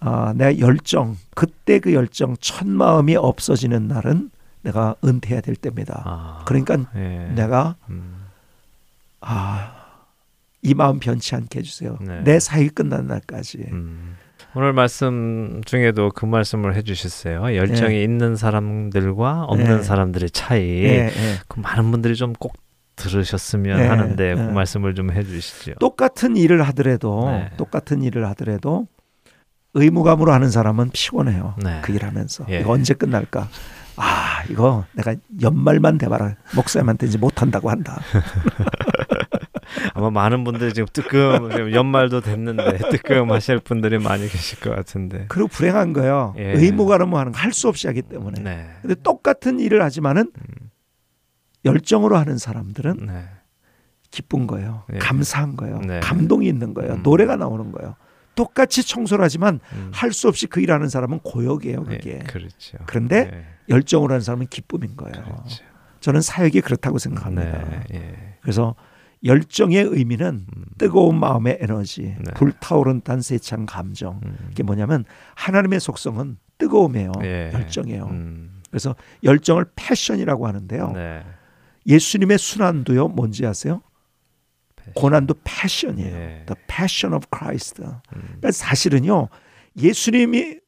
[0.00, 4.30] 아, 내가 열정 그때 그 열정 첫 마음이 없어지는 날은
[4.62, 6.02] 내가 은퇴해야 될 때입니다.
[6.04, 6.44] 아.
[6.46, 7.30] 그러니까 예.
[7.34, 8.26] 내가 음.
[9.20, 9.72] 아,
[10.62, 11.98] 이 마음 변치 않게 해주세요.
[12.00, 12.20] 네.
[12.24, 13.58] 내 사역이 끝난 날까지.
[13.72, 14.16] 음.
[14.54, 17.56] 오늘 말씀 중에도 그 말씀을 해주셨어요.
[17.56, 19.82] 열정이 있는 사람들과 없는 네.
[19.82, 20.62] 사람들의 차이.
[20.62, 21.12] 예, 예.
[21.46, 22.54] 그 많은 분들이 좀 꼭
[22.96, 24.52] 들으셨으면 네, 하는데 그 네.
[24.52, 25.74] 말씀을 좀 해주시죠.
[25.74, 27.50] 똑같은 일을 하더라도 네.
[27.56, 28.88] 똑같은 일을 하더라도
[29.76, 31.54] 의무감으로 하는 사람은 피곤해요.
[31.62, 31.80] 네.
[31.82, 32.60] 그 일하면서 예.
[32.60, 33.48] 이거 언제 끝날까?
[33.96, 38.00] 아 이거 내가 연말만 돼봐라 목사님한테 이제 못한다고 한다.
[39.94, 45.26] 아마 많은 분들이 지금 뜨끔 지금 연말도 됐는데 뜨끔하실 분들이 많이 계실 것 같은데.
[45.28, 46.34] 그리고 불행한 거예요.
[46.38, 46.52] 예.
[46.52, 48.40] 의무감으로 하는 거할수 없이 하기 때문에.
[48.42, 48.70] 네.
[48.80, 50.70] 근데 똑같은 일을 하지만은 음.
[51.64, 53.24] 열정으로 하는 사람들은 네.
[54.10, 54.84] 기쁜 거예요.
[54.94, 54.98] 예.
[54.98, 55.80] 감사한 거예요.
[55.80, 56.00] 네.
[56.00, 56.94] 감동이 있는 거예요.
[56.94, 57.02] 음.
[57.02, 57.96] 노래가 나오는 거예요.
[58.36, 59.90] 똑같이 청소를 하지만 음.
[59.92, 61.84] 할수 없이 그 일하는 사람은 고역이에요.
[61.90, 62.18] 예, 그게.
[62.18, 62.78] 그렇죠.
[62.86, 65.24] 그런데 예, 열정으로 하는 사람은 기쁨인 거예요.
[65.24, 65.64] 그렇죠.
[66.00, 67.64] 저는 사역이 그렇다고 생각합니다.
[67.64, 67.84] 네.
[67.94, 68.36] 예.
[68.40, 68.76] 그래서
[69.24, 70.64] 열정의 의미는 음.
[70.78, 72.34] 뜨거운 마음의 에너지, 네.
[72.34, 74.20] 불타오른 단 세찬 감정.
[74.24, 74.48] 음.
[74.52, 77.12] 이게 뭐냐면 하나님의 속성은 뜨거움이에요.
[77.22, 77.50] 예.
[77.52, 78.04] 열정이에요.
[78.04, 78.62] 음.
[78.70, 80.92] 그래서 열정을 패션이라고 하는데요.
[80.92, 81.24] 네.
[81.86, 83.08] 예수님의 순환도요.
[83.08, 83.80] 뭔지 아세요?
[84.94, 86.16] 고난도 패션이에요.
[86.16, 86.44] 예.
[86.46, 87.82] The passion of Christ.
[87.82, 87.98] 음.
[88.12, 89.28] 그러니까 사실은요.
[89.78, 90.58] 예수님이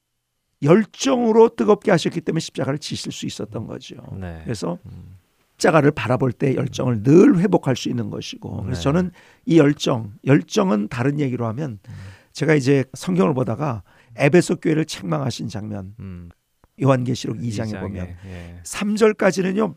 [0.63, 3.97] 열정으로 뜨겁게 하셨기 때문에 십자가를 지실 수 있었던 거죠.
[4.19, 4.41] 네.
[4.45, 5.17] 그래서 음.
[5.59, 8.83] 십자가를 바라볼 때 열정을 늘 회복할 수 있는 것이고 그래서 네.
[8.83, 9.11] 저는
[9.45, 11.95] 이 열정, 열정은 다른 얘기로 하면 음.
[12.33, 13.83] 제가 이제 성경을 보다가
[14.17, 16.31] 에베소 교회를 책망하신 장면 음.
[16.81, 18.61] 요한계시록 2장에 이장에, 보면 예.
[18.63, 19.75] 3절까지는요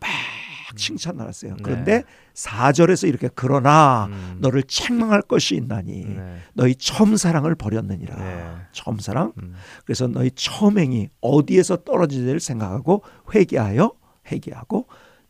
[0.76, 1.56] 칭찬하셨어요.
[1.56, 1.62] 네.
[1.62, 2.04] 그런데
[2.34, 4.38] 4절에서 이렇게 그러나 음.
[4.40, 6.38] 너를 책망할 것이 있나니 네.
[6.54, 8.16] 너희 처음 사랑을 버렸느니라.
[8.16, 8.54] 네.
[8.72, 9.32] 처음 사랑.
[9.42, 9.54] 음.
[9.84, 13.02] 그래서 너희 처음 행위 어디에서 떨어지지를 생각하고
[13.34, 13.92] 회개하여
[14.30, 14.86] 회개하고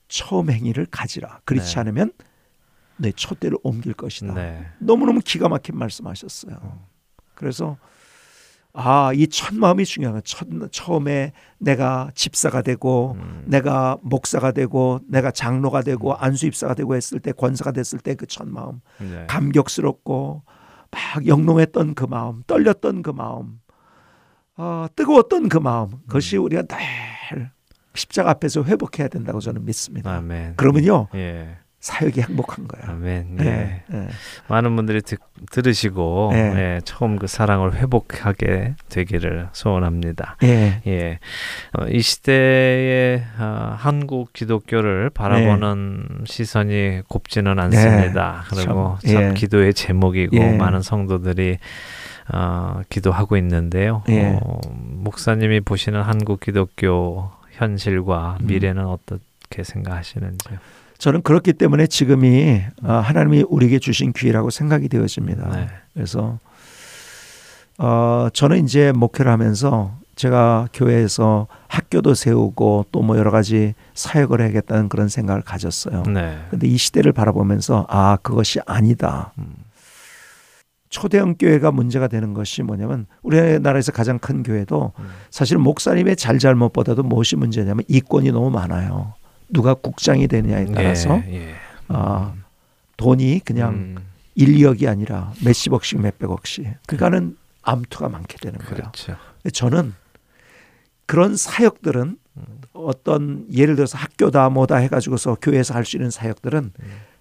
[0.08, 1.40] 처음 행위를 가지라.
[1.44, 1.80] 그렇지 네.
[1.80, 2.12] 않으면
[2.96, 4.34] 내 촛대를 옮길 것이다.
[4.34, 4.66] 네.
[4.78, 6.80] 너무너무 기가 막힌 말씀하셨어요.
[7.34, 7.78] 그래서
[8.74, 10.22] 아, 이 첫 마음이 중요한 거예요.
[10.22, 13.44] 첫, 처음에 내가 집사가 되고 음.
[13.46, 18.48] 내가 목사가 되고 내가 장로가 되고 안수입사가 되고 했을 때 권사가 됐을 때 그 첫
[18.48, 19.26] 마음 네.
[19.28, 20.42] 감격스럽고
[20.90, 23.60] 막 영롱했던 그 마음 떨렸던 그 마음
[24.56, 27.50] 어, 뜨거웠던 그 마음 그것이 우리가 늘
[27.94, 30.14] 십자가 앞에서 회복해야 된다고 저는 믿습니다.
[30.16, 30.56] 아멘.
[30.56, 31.58] 그러면요 예.
[31.82, 32.92] 사역이 행복한 거예요.
[32.92, 33.38] 아멘.
[33.40, 33.44] 예.
[33.44, 34.08] 예, 예.
[34.46, 35.18] 많은 분들이 듣,
[35.50, 36.38] 들으시고 네.
[36.38, 40.36] 예, 처음 그 사랑을 회복하게 되기를 소원합니다.
[40.44, 40.80] 예.
[40.86, 41.18] 예,
[41.72, 48.44] 어, 이 시대의 어, 한국 기독교를 바라보는 시선이 곱지는 않습니다.
[48.48, 49.34] 네, 그리고 참, 참, 예.
[49.34, 50.56] 기도의 제목이고 예.
[50.56, 51.58] 많은 성도들이
[52.32, 54.04] 어, 기도하고 있는데요.
[54.08, 54.38] 예.
[54.40, 58.46] 어, 목사님이 보시는 한국 기독교 현실과 음.
[58.46, 60.58] 미래는 어떻게 생각하시는지요?
[61.02, 65.48] 저는 그렇기 때문에 지금이 어, 하나님이 우리에게 주신 기회라고 생각이 되어집니다.
[65.50, 65.66] 네.
[65.94, 66.38] 그래서
[67.76, 74.88] 어, 저는 이제 목회를 하면서 제가 교회에서 학교도 세우고 또 뭐 여러 가지 사역을 해야겠다는
[74.88, 76.04] 그런 생각을 가졌어요.
[76.04, 76.38] 네.
[76.50, 79.32] 근데 이 시대를 바라보면서 아 그것이 아니다.
[79.38, 79.56] 음.
[80.88, 85.04] 초대형 교회가 문제가 되는 것이 뭐냐면 우리나라에서 가장 큰 교회도 음.
[85.30, 89.14] 사실 목사님의 잘잘못보다도 무엇이 문제냐면 이권이 너무 많아요.
[89.52, 91.54] 누가 국장이 되느냐에 따라서 예, 예.
[91.88, 92.32] 아,
[92.96, 93.96] 돈이 그냥 음,
[94.34, 98.74] 1, 2억이 아니라 몇십억씩 몇백억씩 그러니까는 암투가 많게 되는 거예요.
[98.74, 99.16] 그렇죠.
[99.52, 99.94] 저는
[101.06, 102.16] 그런 사역들은
[102.72, 106.72] 어떤 예를 들어서 학교다 뭐다 해가지고서 교회에서 할 수 있는 사역들은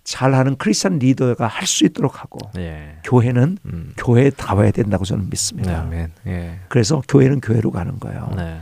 [0.03, 2.97] 잘하는 크리스천 리더가 할 수 있도록 하고 예.
[3.03, 3.93] 교회는 음.
[3.97, 5.81] 교회에 다 와야 된다고 저는 네, 믿습니다.
[5.81, 6.11] 아멘.
[6.27, 6.59] 예.
[6.69, 8.31] 그래서 교회는 교회로 가는 거예요.
[8.37, 8.61] 네.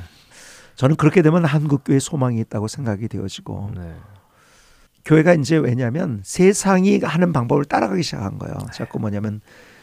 [0.80, 3.96] 저는 그렇게 되면 한국 교회 소망이 있다고 생각이 되어지고 네.
[5.04, 8.56] 교회가 이제 왜냐하면 세상이 하는 방법을 따라가기 시작한 거예요.
[8.74, 9.42] 자꾸 뭐냐면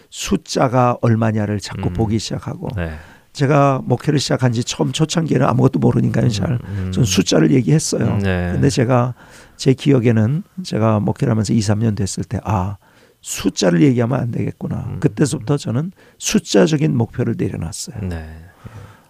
[0.08, 1.92] 숫자가 얼마냐를 자꾸 음.
[1.92, 2.94] 보기 시작하고 네.
[3.34, 6.30] 제가 목회를 시작한 지 처음 초창기에는 아무것도 모르니까요.
[6.30, 6.58] 잘.
[6.64, 8.14] 음, 전 숫자를 얘기했어요.
[8.14, 8.52] 음, 네.
[8.52, 9.12] 근데 제가
[9.58, 12.78] 제 기억에는 제가 목회를 하면서 2, 3년 됐을 때 아,
[13.20, 14.86] 숫자를 얘기하면 안 되겠구나.
[14.88, 15.00] 음.
[15.00, 18.08] 그때서부터 저는 숫자적인 목표를 내려놨어요.
[18.08, 18.45] 네.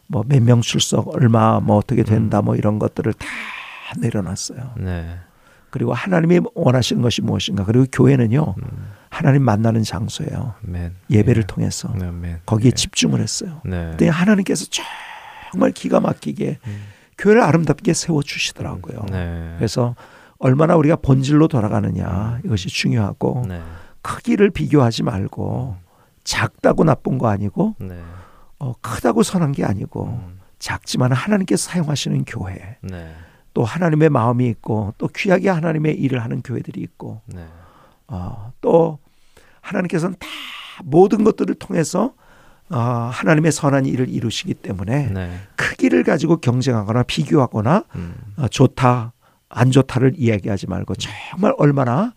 [0.09, 3.27] 뭐 몇 명 출석, 얼마 뭐 어떻게 된다 뭐 이런 것들을 다
[3.99, 4.75] 내려놨어요.
[4.79, 5.19] 네.
[5.71, 7.65] 그리고 하나님이 원하시는 것이 무엇인가.
[7.65, 8.55] 그리고 교회는요.
[8.57, 10.55] 음, 하나님 만나는 장소예요.
[10.67, 10.95] 아멘.
[11.11, 11.47] 예배를 예.
[11.47, 12.41] 통해서 네, 아멘.
[12.47, 12.71] 거기에 예.
[12.71, 13.61] 집중을 했어요.
[13.65, 13.91] 네.
[13.91, 14.67] 그때 하나님께서
[15.53, 16.83] 정말 기가 막히게 음.
[17.19, 19.07] 교회를 아름답게 세워 주시더라고요.
[19.11, 19.55] 네.
[19.59, 19.95] 그래서
[20.39, 23.61] 얼마나 우리가 본질로 돌아가느냐 이것이 중요하고 네.
[24.03, 25.77] 크기를 비교하지 말고
[26.25, 27.99] 작다고 나쁜 거 아니고 네.
[28.59, 33.15] 어, 크다고 선한 게 아니고 음, 작지만 하나님께서 사용하시는 교회 네.
[33.55, 37.47] 또 하나님의 마음이 있고 또 귀하게 하나님의 일을 하는 교회들이 있고 네.
[38.09, 38.99] 어, 또
[39.61, 40.27] 하나님께서는 다
[40.85, 42.15] 모든 것들을 통해서
[42.69, 45.41] 어, 하나님의 선한 일을 이루시기 때문에 네.
[45.55, 49.13] 크기를 가지고 경쟁하거나 비교하거나 음, 어, 좋다
[49.49, 52.13] 안 좋다를 이야기하지 말고 정말 얼마나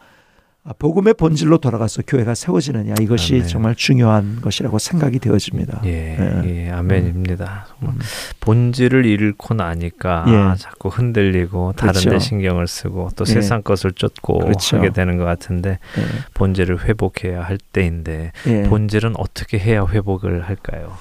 [0.77, 3.47] 복음의 본질로 돌아가서 교회가 세워지느냐 이것이 아멘.
[3.47, 5.81] 정말 중요한 것이라고 생각이 되어집니다.
[5.85, 6.43] 예, 예.
[6.45, 7.67] 예, 아멘입니다.
[7.69, 7.99] 정말 음.
[8.41, 10.57] 본질을 잃고 나니까 예.
[10.57, 12.19] 자꾸 흔들리고 다른 데 그렇죠.
[12.19, 13.31] 신경을 쓰고 또 예.
[13.31, 14.77] 세상 것을 쫓고 그렇죠.
[14.77, 16.03] 하게 되는 것 같은데 예.
[16.33, 18.63] 본질을 회복해야 할 때인데 예.
[18.63, 20.97] 본질은 어떻게 해야 회복을 할까요?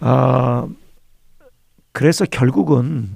[0.00, 0.66] 아
[1.92, 3.10] 그래서 결국은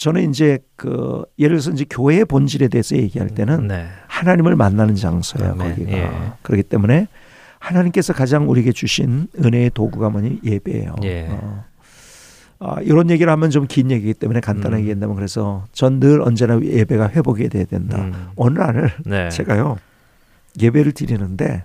[0.00, 3.86] 저는 이제 그 예를 들어서 이제 교회의 본질에 대해서 얘기할 때는 네,
[4.20, 5.52] 하나님을 만나는 장소예요.
[5.52, 5.70] 아멘.
[5.70, 6.10] 거기가 예.
[6.42, 7.06] 그렇기 때문에
[7.58, 10.94] 하나님께서 가장 우리에게 주신 은혜의 도구가 뭐니 예배예요.
[11.04, 11.28] 예.
[11.30, 11.64] 어.
[12.62, 14.80] 아, 이런 얘기를 하면 좀 긴 얘기이기 때문에 간단하게 음.
[14.82, 17.98] 얘기한다면 그래서 전 늘 언제나 예배가 회복이 돼야 된다.
[17.98, 19.78] 음, 어느 날 네, 제가요
[20.60, 21.64] 예배를 드리는데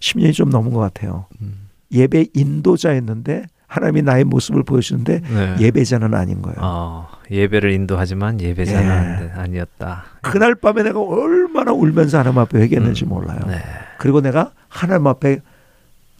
[0.00, 1.26] 10년이 좀 넘은 것 같아요.
[1.40, 5.56] 음, 예배 인도자였는데 하나님이 나의 모습을 보여주는데 네.
[5.60, 6.56] 예배자는 아닌 거예요.
[6.60, 9.40] 어, 예배를 인도하지만 예배자는 예.
[9.40, 10.04] 아니었다.
[10.20, 13.40] 그날 밤에 내가 얼마나 울면서 하나님 앞에 회개했는지 음, 몰라요.
[13.46, 13.62] 네.
[13.98, 15.40] 그리고 내가 하나님 앞에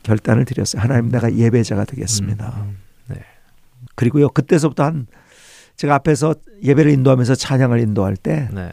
[0.02, 0.80] 결단을 드렸어요.
[0.80, 2.54] 하나님 내가 예배자가 되겠습니다.
[2.62, 3.16] 음, 네.
[3.94, 5.06] 그리고요 그때서부터 한
[5.76, 8.72] 제가 앞에서 예배를 인도하면서 찬양을 인도할 때한 네.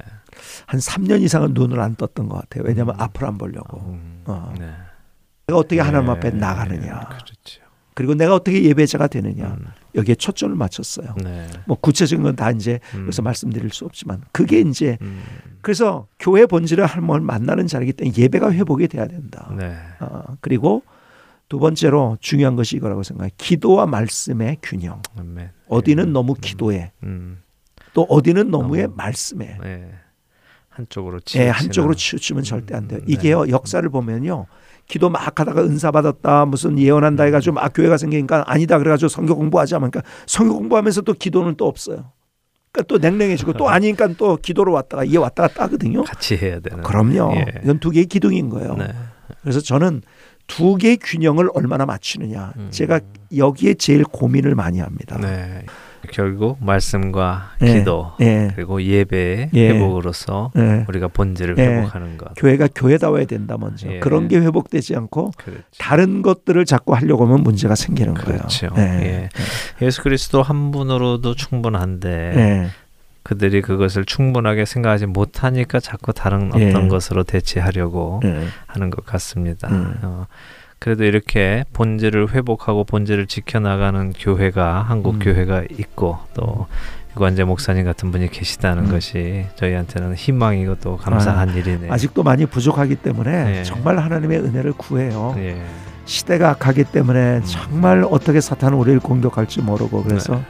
[0.67, 2.63] 3년 이상은 눈을 안 떴던 것 같아요.
[2.65, 3.01] 왜냐하면 음.
[3.01, 3.79] 앞을 안 보려고.
[3.79, 4.53] 음, 어.
[4.57, 4.71] 네.
[5.47, 6.99] 내가 어떻게 하나님 예, 앞에 나가느냐.
[7.09, 7.61] 그렇죠.
[7.99, 9.57] 그리고 내가 어떻게 예배자가 되느냐.
[9.59, 11.15] 음, 여기에 초점을 맞췄어요.
[11.21, 11.45] 네.
[11.67, 15.21] 뭐 구체적인 건 다 이제 음, 여기서 말씀드릴 수 없지만 그게 이제 음,
[15.59, 19.53] 그래서 교회 본질을 하나님을 만나는 자리이기 때문에 예배가 회복이 돼야 된다.
[19.57, 19.75] 네.
[19.99, 20.81] 어, 그리고
[21.49, 23.31] 두 번째로 중요한 것이 이거라고 생각해요.
[23.37, 25.01] 기도와 말씀의 균형.
[25.17, 25.49] 아멘.
[25.67, 26.11] 어디는 예.
[26.11, 27.39] 너무 음, 기도에 음,
[27.93, 29.91] 또 어디는 너무의 너무- 말씀에 네.
[30.69, 33.01] 한쪽으로 예, 치우치는 한쪽으로 치우치면 절대 안 돼요.
[33.01, 33.51] 음, 이게요 네.
[33.51, 34.45] 역사를 보면요.
[34.89, 39.79] 기도 막 하다가 은사 받았다 무슨 예언한다 해가지고 막 교회가 생기니까 아니다 그래가지고 성경 공부하자
[39.79, 42.11] 하니까 성경 공부하면서 또 기도는 또 없어요.
[42.71, 46.03] 그러니까 또 냉랭해지고 또 아니니까 또 기도로 왔다가 이게 왔다 갔다 하거든요.
[46.03, 46.83] 같이 해야 되는.
[46.83, 47.33] 그럼요.
[47.35, 47.45] 예.
[47.63, 48.75] 이건 두 개의 기둥인 거예요.
[48.75, 48.87] 네.
[49.41, 50.01] 그래서 저는
[50.47, 52.53] 두 개의 균형을 얼마나 맞추느냐.
[52.57, 52.67] 음.
[52.71, 52.99] 제가
[53.35, 55.17] 여기에 제일 고민을 많이 합니다.
[55.19, 55.63] 네.
[56.11, 58.51] 결국 말씀과 예, 기도 예.
[58.55, 59.69] 그리고 예배의 예.
[59.69, 60.85] 회복으로서 예.
[60.87, 61.63] 우리가 본질을 예.
[61.63, 62.33] 회복하는 것.
[62.35, 63.91] 교회가 교회다워야 된다 먼저.
[63.91, 63.99] 예.
[63.99, 65.63] 그런 게 회복되지 않고 그렇죠.
[65.77, 68.69] 다른 것들을 자꾸 하려고 하면 문제가 생기는 그렇죠.
[68.69, 69.01] 거예요.
[69.01, 69.29] 예.
[69.81, 72.67] 예수 그리스도 한 분으로도 충분한데 예.
[73.23, 76.87] 그들이 그것을 충분하게 생각하지 못하니까 자꾸 다른 어떤 예.
[76.87, 78.45] 것으로 대체하려고 예.
[78.65, 79.67] 하는 것 같습니다.
[79.67, 79.99] 음.
[80.01, 80.25] 어,
[80.79, 85.19] 그래도 이렇게 본질을 회복하고 본질을 지켜나가는 교회가 한국 음.
[85.19, 86.67] 교회가 있고 또
[87.15, 88.91] 유관재 목사님 같은 분이 계시다는 음.
[88.91, 91.91] 것이 저희한테는 희망이고 또 감사한 일이네요.
[91.91, 93.63] 아직도 많이 부족하기 때문에 예.
[93.63, 95.35] 정말 하나님의 은혜를 구해요.
[95.37, 95.61] 예.
[96.05, 97.43] 시대가 악하기 때문에 음.
[97.45, 100.41] 정말 어떻게 사탄은 우리를 공격할지 모르고 그래서 네.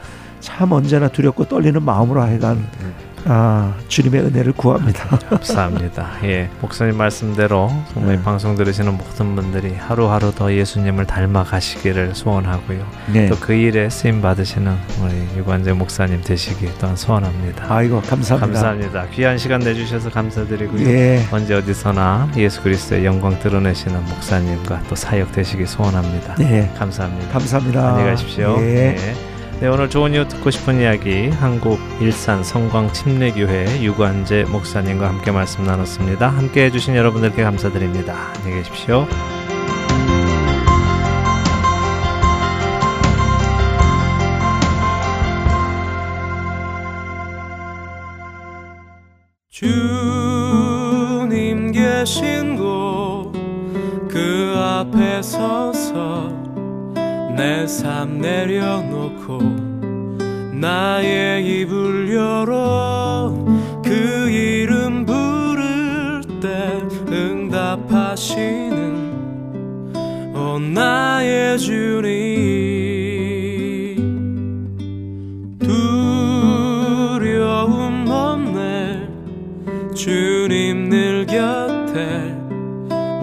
[0.41, 2.93] 참 언제나 두렵고 떨리는 마음으로 하여간 음.
[3.25, 5.17] 아, 주님의 은혜를 구합니다.
[5.29, 6.09] 감사합니다.
[6.23, 8.21] 예, 목사님 말씀대로 정말 네.
[8.21, 12.85] 이 방송 들으시는 모든 분들이 하루하루 더 예수님을 닮아 가시기를 소원하고요.
[13.13, 13.27] 네.
[13.27, 17.65] 또그 일에 쓰임 받으시는 우리 유관재 목사님 되시기 또한 소원합니다.
[17.73, 18.61] 아이고 감사합니다.
[18.61, 19.07] 감사합니다.
[19.13, 20.87] 귀한 시간 내주셔서 감사드리고요.
[20.89, 21.25] 예.
[21.31, 26.35] 언제 어디서나 예수 그리스도의 영광 드러내시는 목사님과 또 사역 되시기 소원합니다.
[26.35, 26.71] 네.
[26.77, 27.29] 감사합니다.
[27.31, 27.89] 감사합니다.
[27.89, 28.57] 안녕히 가십시오.
[28.59, 28.95] 예.
[28.97, 29.28] 네.
[29.61, 35.65] 네, 오늘 좋은 이유 듣고 싶은 이야기 한국 일산 성광 침례교회 유관재 목사님과 함께 말씀
[35.65, 36.29] 나눴습니다.
[36.29, 38.31] 함께 해주신 여러분들께 감사드립니다.
[38.37, 39.05] 안녕히 계십시오.
[49.49, 53.19] 주님 계신 곳
[54.09, 56.38] 그 앞에 서서
[57.39, 59.39] 내 삶 내려놓고
[60.59, 63.33] 나의 입을 열어
[63.81, 68.75] 그 이름 부를 때 응답하시는
[70.35, 72.09] 오 나의 주님.
[77.19, 79.07] 두려움 없네.
[79.95, 82.35] 주님 늘 곁에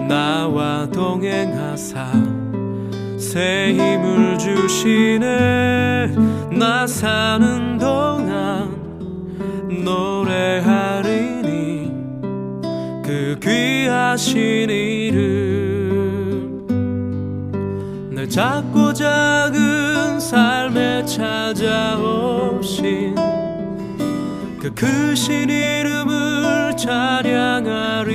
[0.09, 2.06] 나와 동행하사
[3.37, 6.07] 새 힘을 주시네.
[6.57, 8.75] 나 사는 동안
[9.85, 11.45] 노래하리니
[13.05, 16.65] 그 귀하신 이름.
[18.09, 21.53] 내 작고 작은 삶에 찾아오신
[24.59, 28.07] 그 크신 이름을 찬양하리라.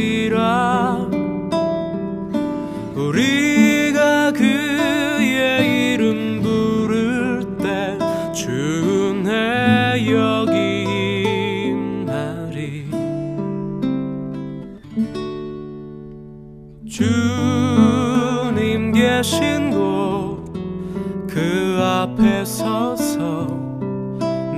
[2.96, 3.51] 우리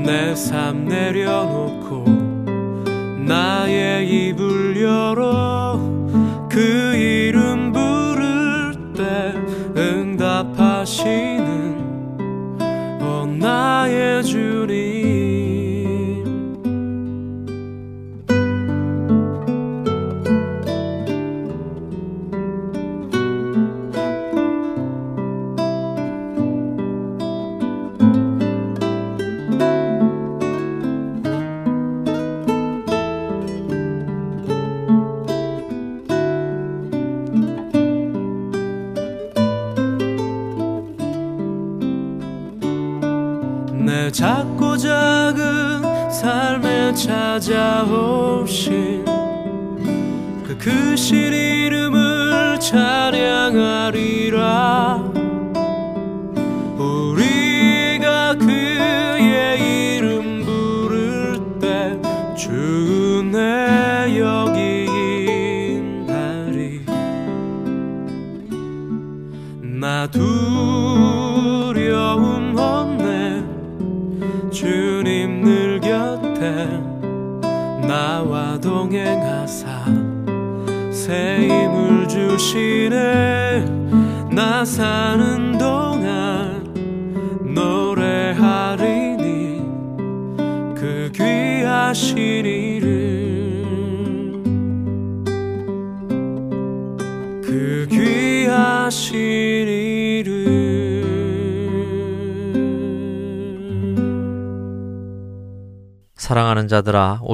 [0.05, 2.05] 내 삶 내려놓고
[3.27, 3.74] 나의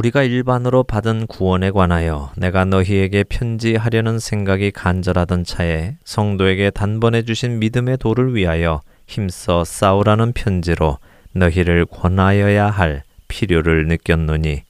[0.00, 7.98] 우리가 일반으로 받은 구원에 관하여 내가 너희에게 편지하려는 생각이 간절하던 차에 성도에게 단번에 주신 믿음의
[7.98, 10.96] 도를 위하여 힘써 싸우라는 편지로
[11.32, 14.62] 너희를 권하여야 할 필요를 느꼈노니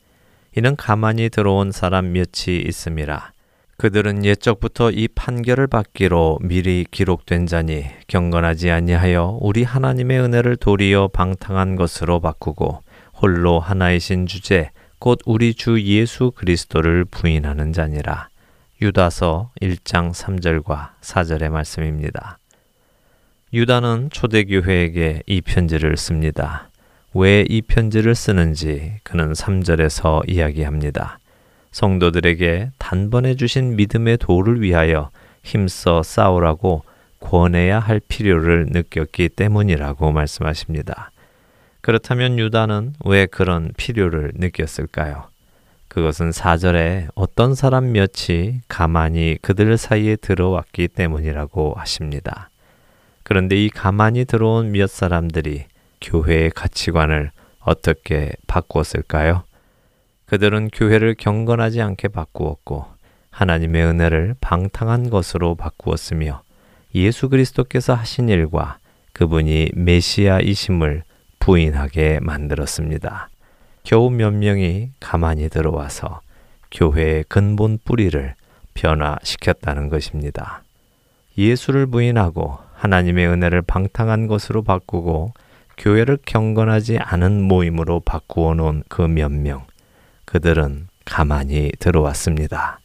[0.56, 3.30] 이는 가만히 들어온 사람 몇이 있음이라.
[3.76, 11.76] 그들은 옛적부터 이 판결을 받기로 미리 기록된 자니 경건하지 아니하여 우리 하나님의 은혜를 도리어 방탕한
[11.76, 12.82] 것으로 바꾸고
[13.14, 14.70] 홀로 하나이신 주제
[15.00, 18.28] 곧 우리 주 예수 그리스도를 부인하는 자니라.
[18.82, 22.38] 유다서 1장 3절과 4절의 말씀입니다.
[23.54, 26.68] 유다는 초대교회에게 이 편지를 씁니다.
[27.14, 31.18] 왜 이 편지를 쓰는지 그는 3절에서 이야기합니다.
[31.72, 35.10] 성도들에게 단번에 주신 믿음의 도를 위하여
[35.42, 36.84] 힘써 싸우라고
[37.20, 41.10] 권해야 할 필요를 느꼈기 때문이라고 말씀하십니다.
[41.80, 45.28] 그렇다면 유다는 왜 그런 필요를 느꼈을까요?
[45.88, 52.50] 그것은 사절에 어떤 사람 몇이 가만히 그들 사이에 들어왔기 때문이라고 하십니다.
[53.22, 55.64] 그런데 이 가만히 들어온 몇 사람들이
[56.00, 59.42] 교회의 가치관을 어떻게 바꾸었을까요?
[60.26, 62.86] 그들은 교회를 경건하지 않게 바꾸었고
[63.30, 66.42] 하나님의 은혜를 방탕한 것으로 바꾸었으며
[66.94, 68.78] 예수 그리스도께서 하신 일과
[69.12, 71.02] 그분이 메시아이심을
[71.40, 73.28] 부인하게 만들었습니다.
[73.82, 76.20] 겨우 몇 명이 가만히 들어와서
[76.70, 78.34] 교회의 근본 뿌리를
[78.74, 80.62] 변화시켰다는 것입니다.
[81.36, 85.32] 예수를 부인하고 하나님의 은혜를 방탕한 것으로 바꾸고
[85.76, 89.64] 교회를 경건하지 않은 모임으로 바꾸어 놓은 그 몇 명.
[90.26, 92.78] 그들은 가만히 들어왔습니다.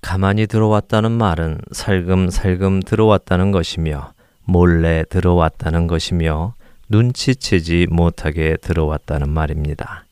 [0.00, 4.12] 가만히 들어왔다는 말은 살금살금 들어왔다는 것이며
[4.44, 6.54] 몰래 들어왔다는 것이며
[6.90, 10.04] 눈치채지 못하게 들어왔다는 말입니다.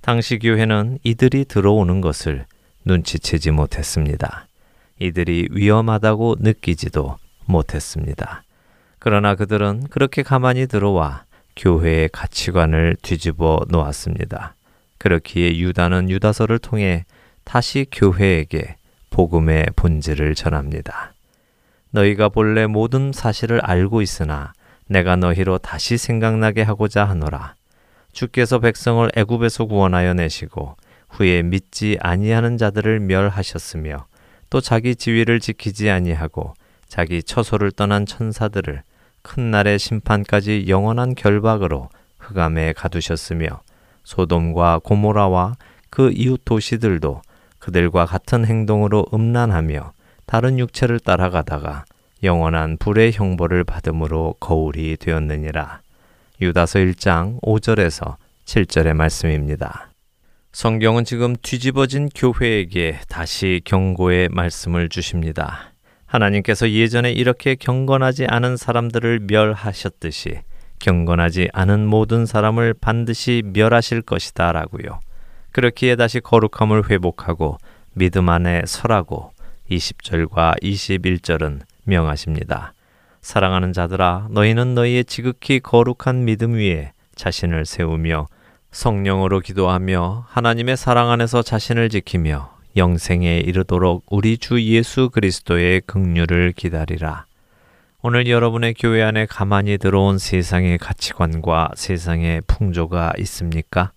[0.00, 2.46] 당시 교회는 이들이 들어오는 것을
[2.84, 4.46] 눈치채지 못했습니다.
[5.00, 7.16] 이들이 위험하다고 느끼지도
[7.46, 8.44] 못했습니다.
[9.00, 11.24] 그러나 그들은 그렇게 가만히 들어와
[11.56, 14.54] 교회의 가치관을 뒤집어 놓았습니다.
[14.98, 17.04] 그렇기에 유다는 유다서를 통해
[17.42, 18.76] 다시 교회에게
[19.10, 21.14] 복음의 본질을 전합니다.
[21.90, 24.52] 너희가 본래 모든 사실을 알고 있으나
[24.86, 27.54] 내가 너희로 다시 생각나게 하고자 하노라.
[28.12, 30.76] 주께서 백성을 애굽에서 구원하여 내시고
[31.08, 34.06] 후에 믿지 아니하는 자들을 멸하셨으며
[34.50, 36.54] 또 자기 지위를 지키지 아니하고
[36.86, 38.82] 자기 처소를 떠난 천사들을
[39.22, 43.62] 큰 날의 심판까지 영원한 결박으로 흑암에 가두셨으며
[44.04, 45.54] 소돔과 고모라와
[45.90, 47.22] 그 이웃 도시들도
[47.58, 49.92] 그들과 같은 행동으로 음란하며
[50.26, 51.84] 다른 육체를 따라가다가
[52.22, 55.80] 영원한 불의 형벌을 받음으로 거울이 되었느니라.
[56.40, 59.90] 유다서 1장 5절에서 7절의 말씀입니다.
[60.52, 65.72] 성경은 지금 뒤집어진 교회에게 다시 경고의 말씀을 주십니다.
[66.06, 70.40] 하나님께서 예전에 이렇게 경건하지 않은 사람들을 멸하셨듯이
[70.78, 75.00] 경건하지 않은 모든 사람을 반드시 멸하실 것이다 라고요.
[75.52, 77.58] 그렇기에 다시 거룩함을 회복하고
[77.94, 79.32] 믿음 안에 설하고
[79.70, 82.74] 20절과 21절은 명하십니다.
[83.20, 88.26] 사랑하는 자들아 너희는 너희의 지극히 거룩한 믿음 위에 자신을 세우며
[88.72, 97.26] 성령으로 기도하며 하나님의 사랑 안에서 자신을 지키며 영생에 이르도록 우리 주 예수 그리스도의 긍휼을 기다리라.
[98.00, 103.92] 오늘 여러분의 교회 안에 가만히 들어온 세상의 가치관과 세상의 풍조가 있습니까?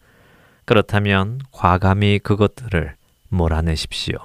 [0.65, 2.95] 그렇다면 과감히 그것들을
[3.29, 4.17] 몰아내십시오.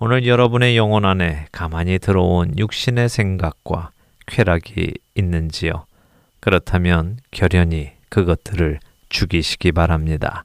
[0.00, 3.90] 오늘 여러분의 영혼 안에 가만히 들어온 육신의 생각과
[4.26, 5.86] 쾌락이 있는지요?
[6.40, 10.44] 그렇다면 결연히 그것들을 죽이시기 바랍니다.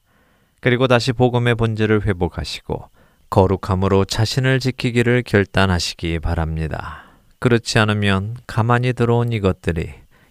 [0.61, 2.89] 그리고 다시 복음의 본질을 회복하시고
[3.31, 7.05] 거룩함으로 자신을 지키기를 결단하시기 바랍니다.
[7.39, 9.89] 그렇지 않으면 가만히 들어온 이것들이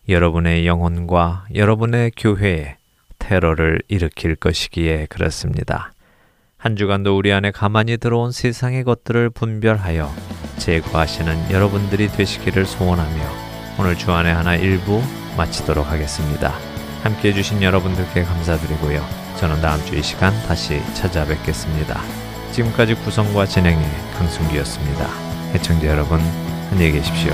[0.09, 2.77] 여러분의 영혼과 여러분의 교회에
[3.19, 5.93] 테러를 일으킬 것이기에 그렇습니다.
[6.59, 10.12] 한 주간도 우리 안에 가만히 들어온 세상의 것들을 분별하여
[10.59, 13.22] 제거하시는 여러분들이 되시기를 소원하며
[13.78, 15.01] 오늘 주안의 하나 일부
[15.36, 16.52] 마치도록 하겠습니다.
[17.05, 19.06] 함께 해주신 여러분들께 감사드리고요.
[19.36, 22.01] 저는 다음 주 이 시간 다시 찾아뵙겠습니다.
[22.51, 25.06] 지금까지 구성과 진행의 강순기였습니다.
[25.55, 26.18] 해청자 여러분,
[26.72, 27.30] 안녕히 계십시오.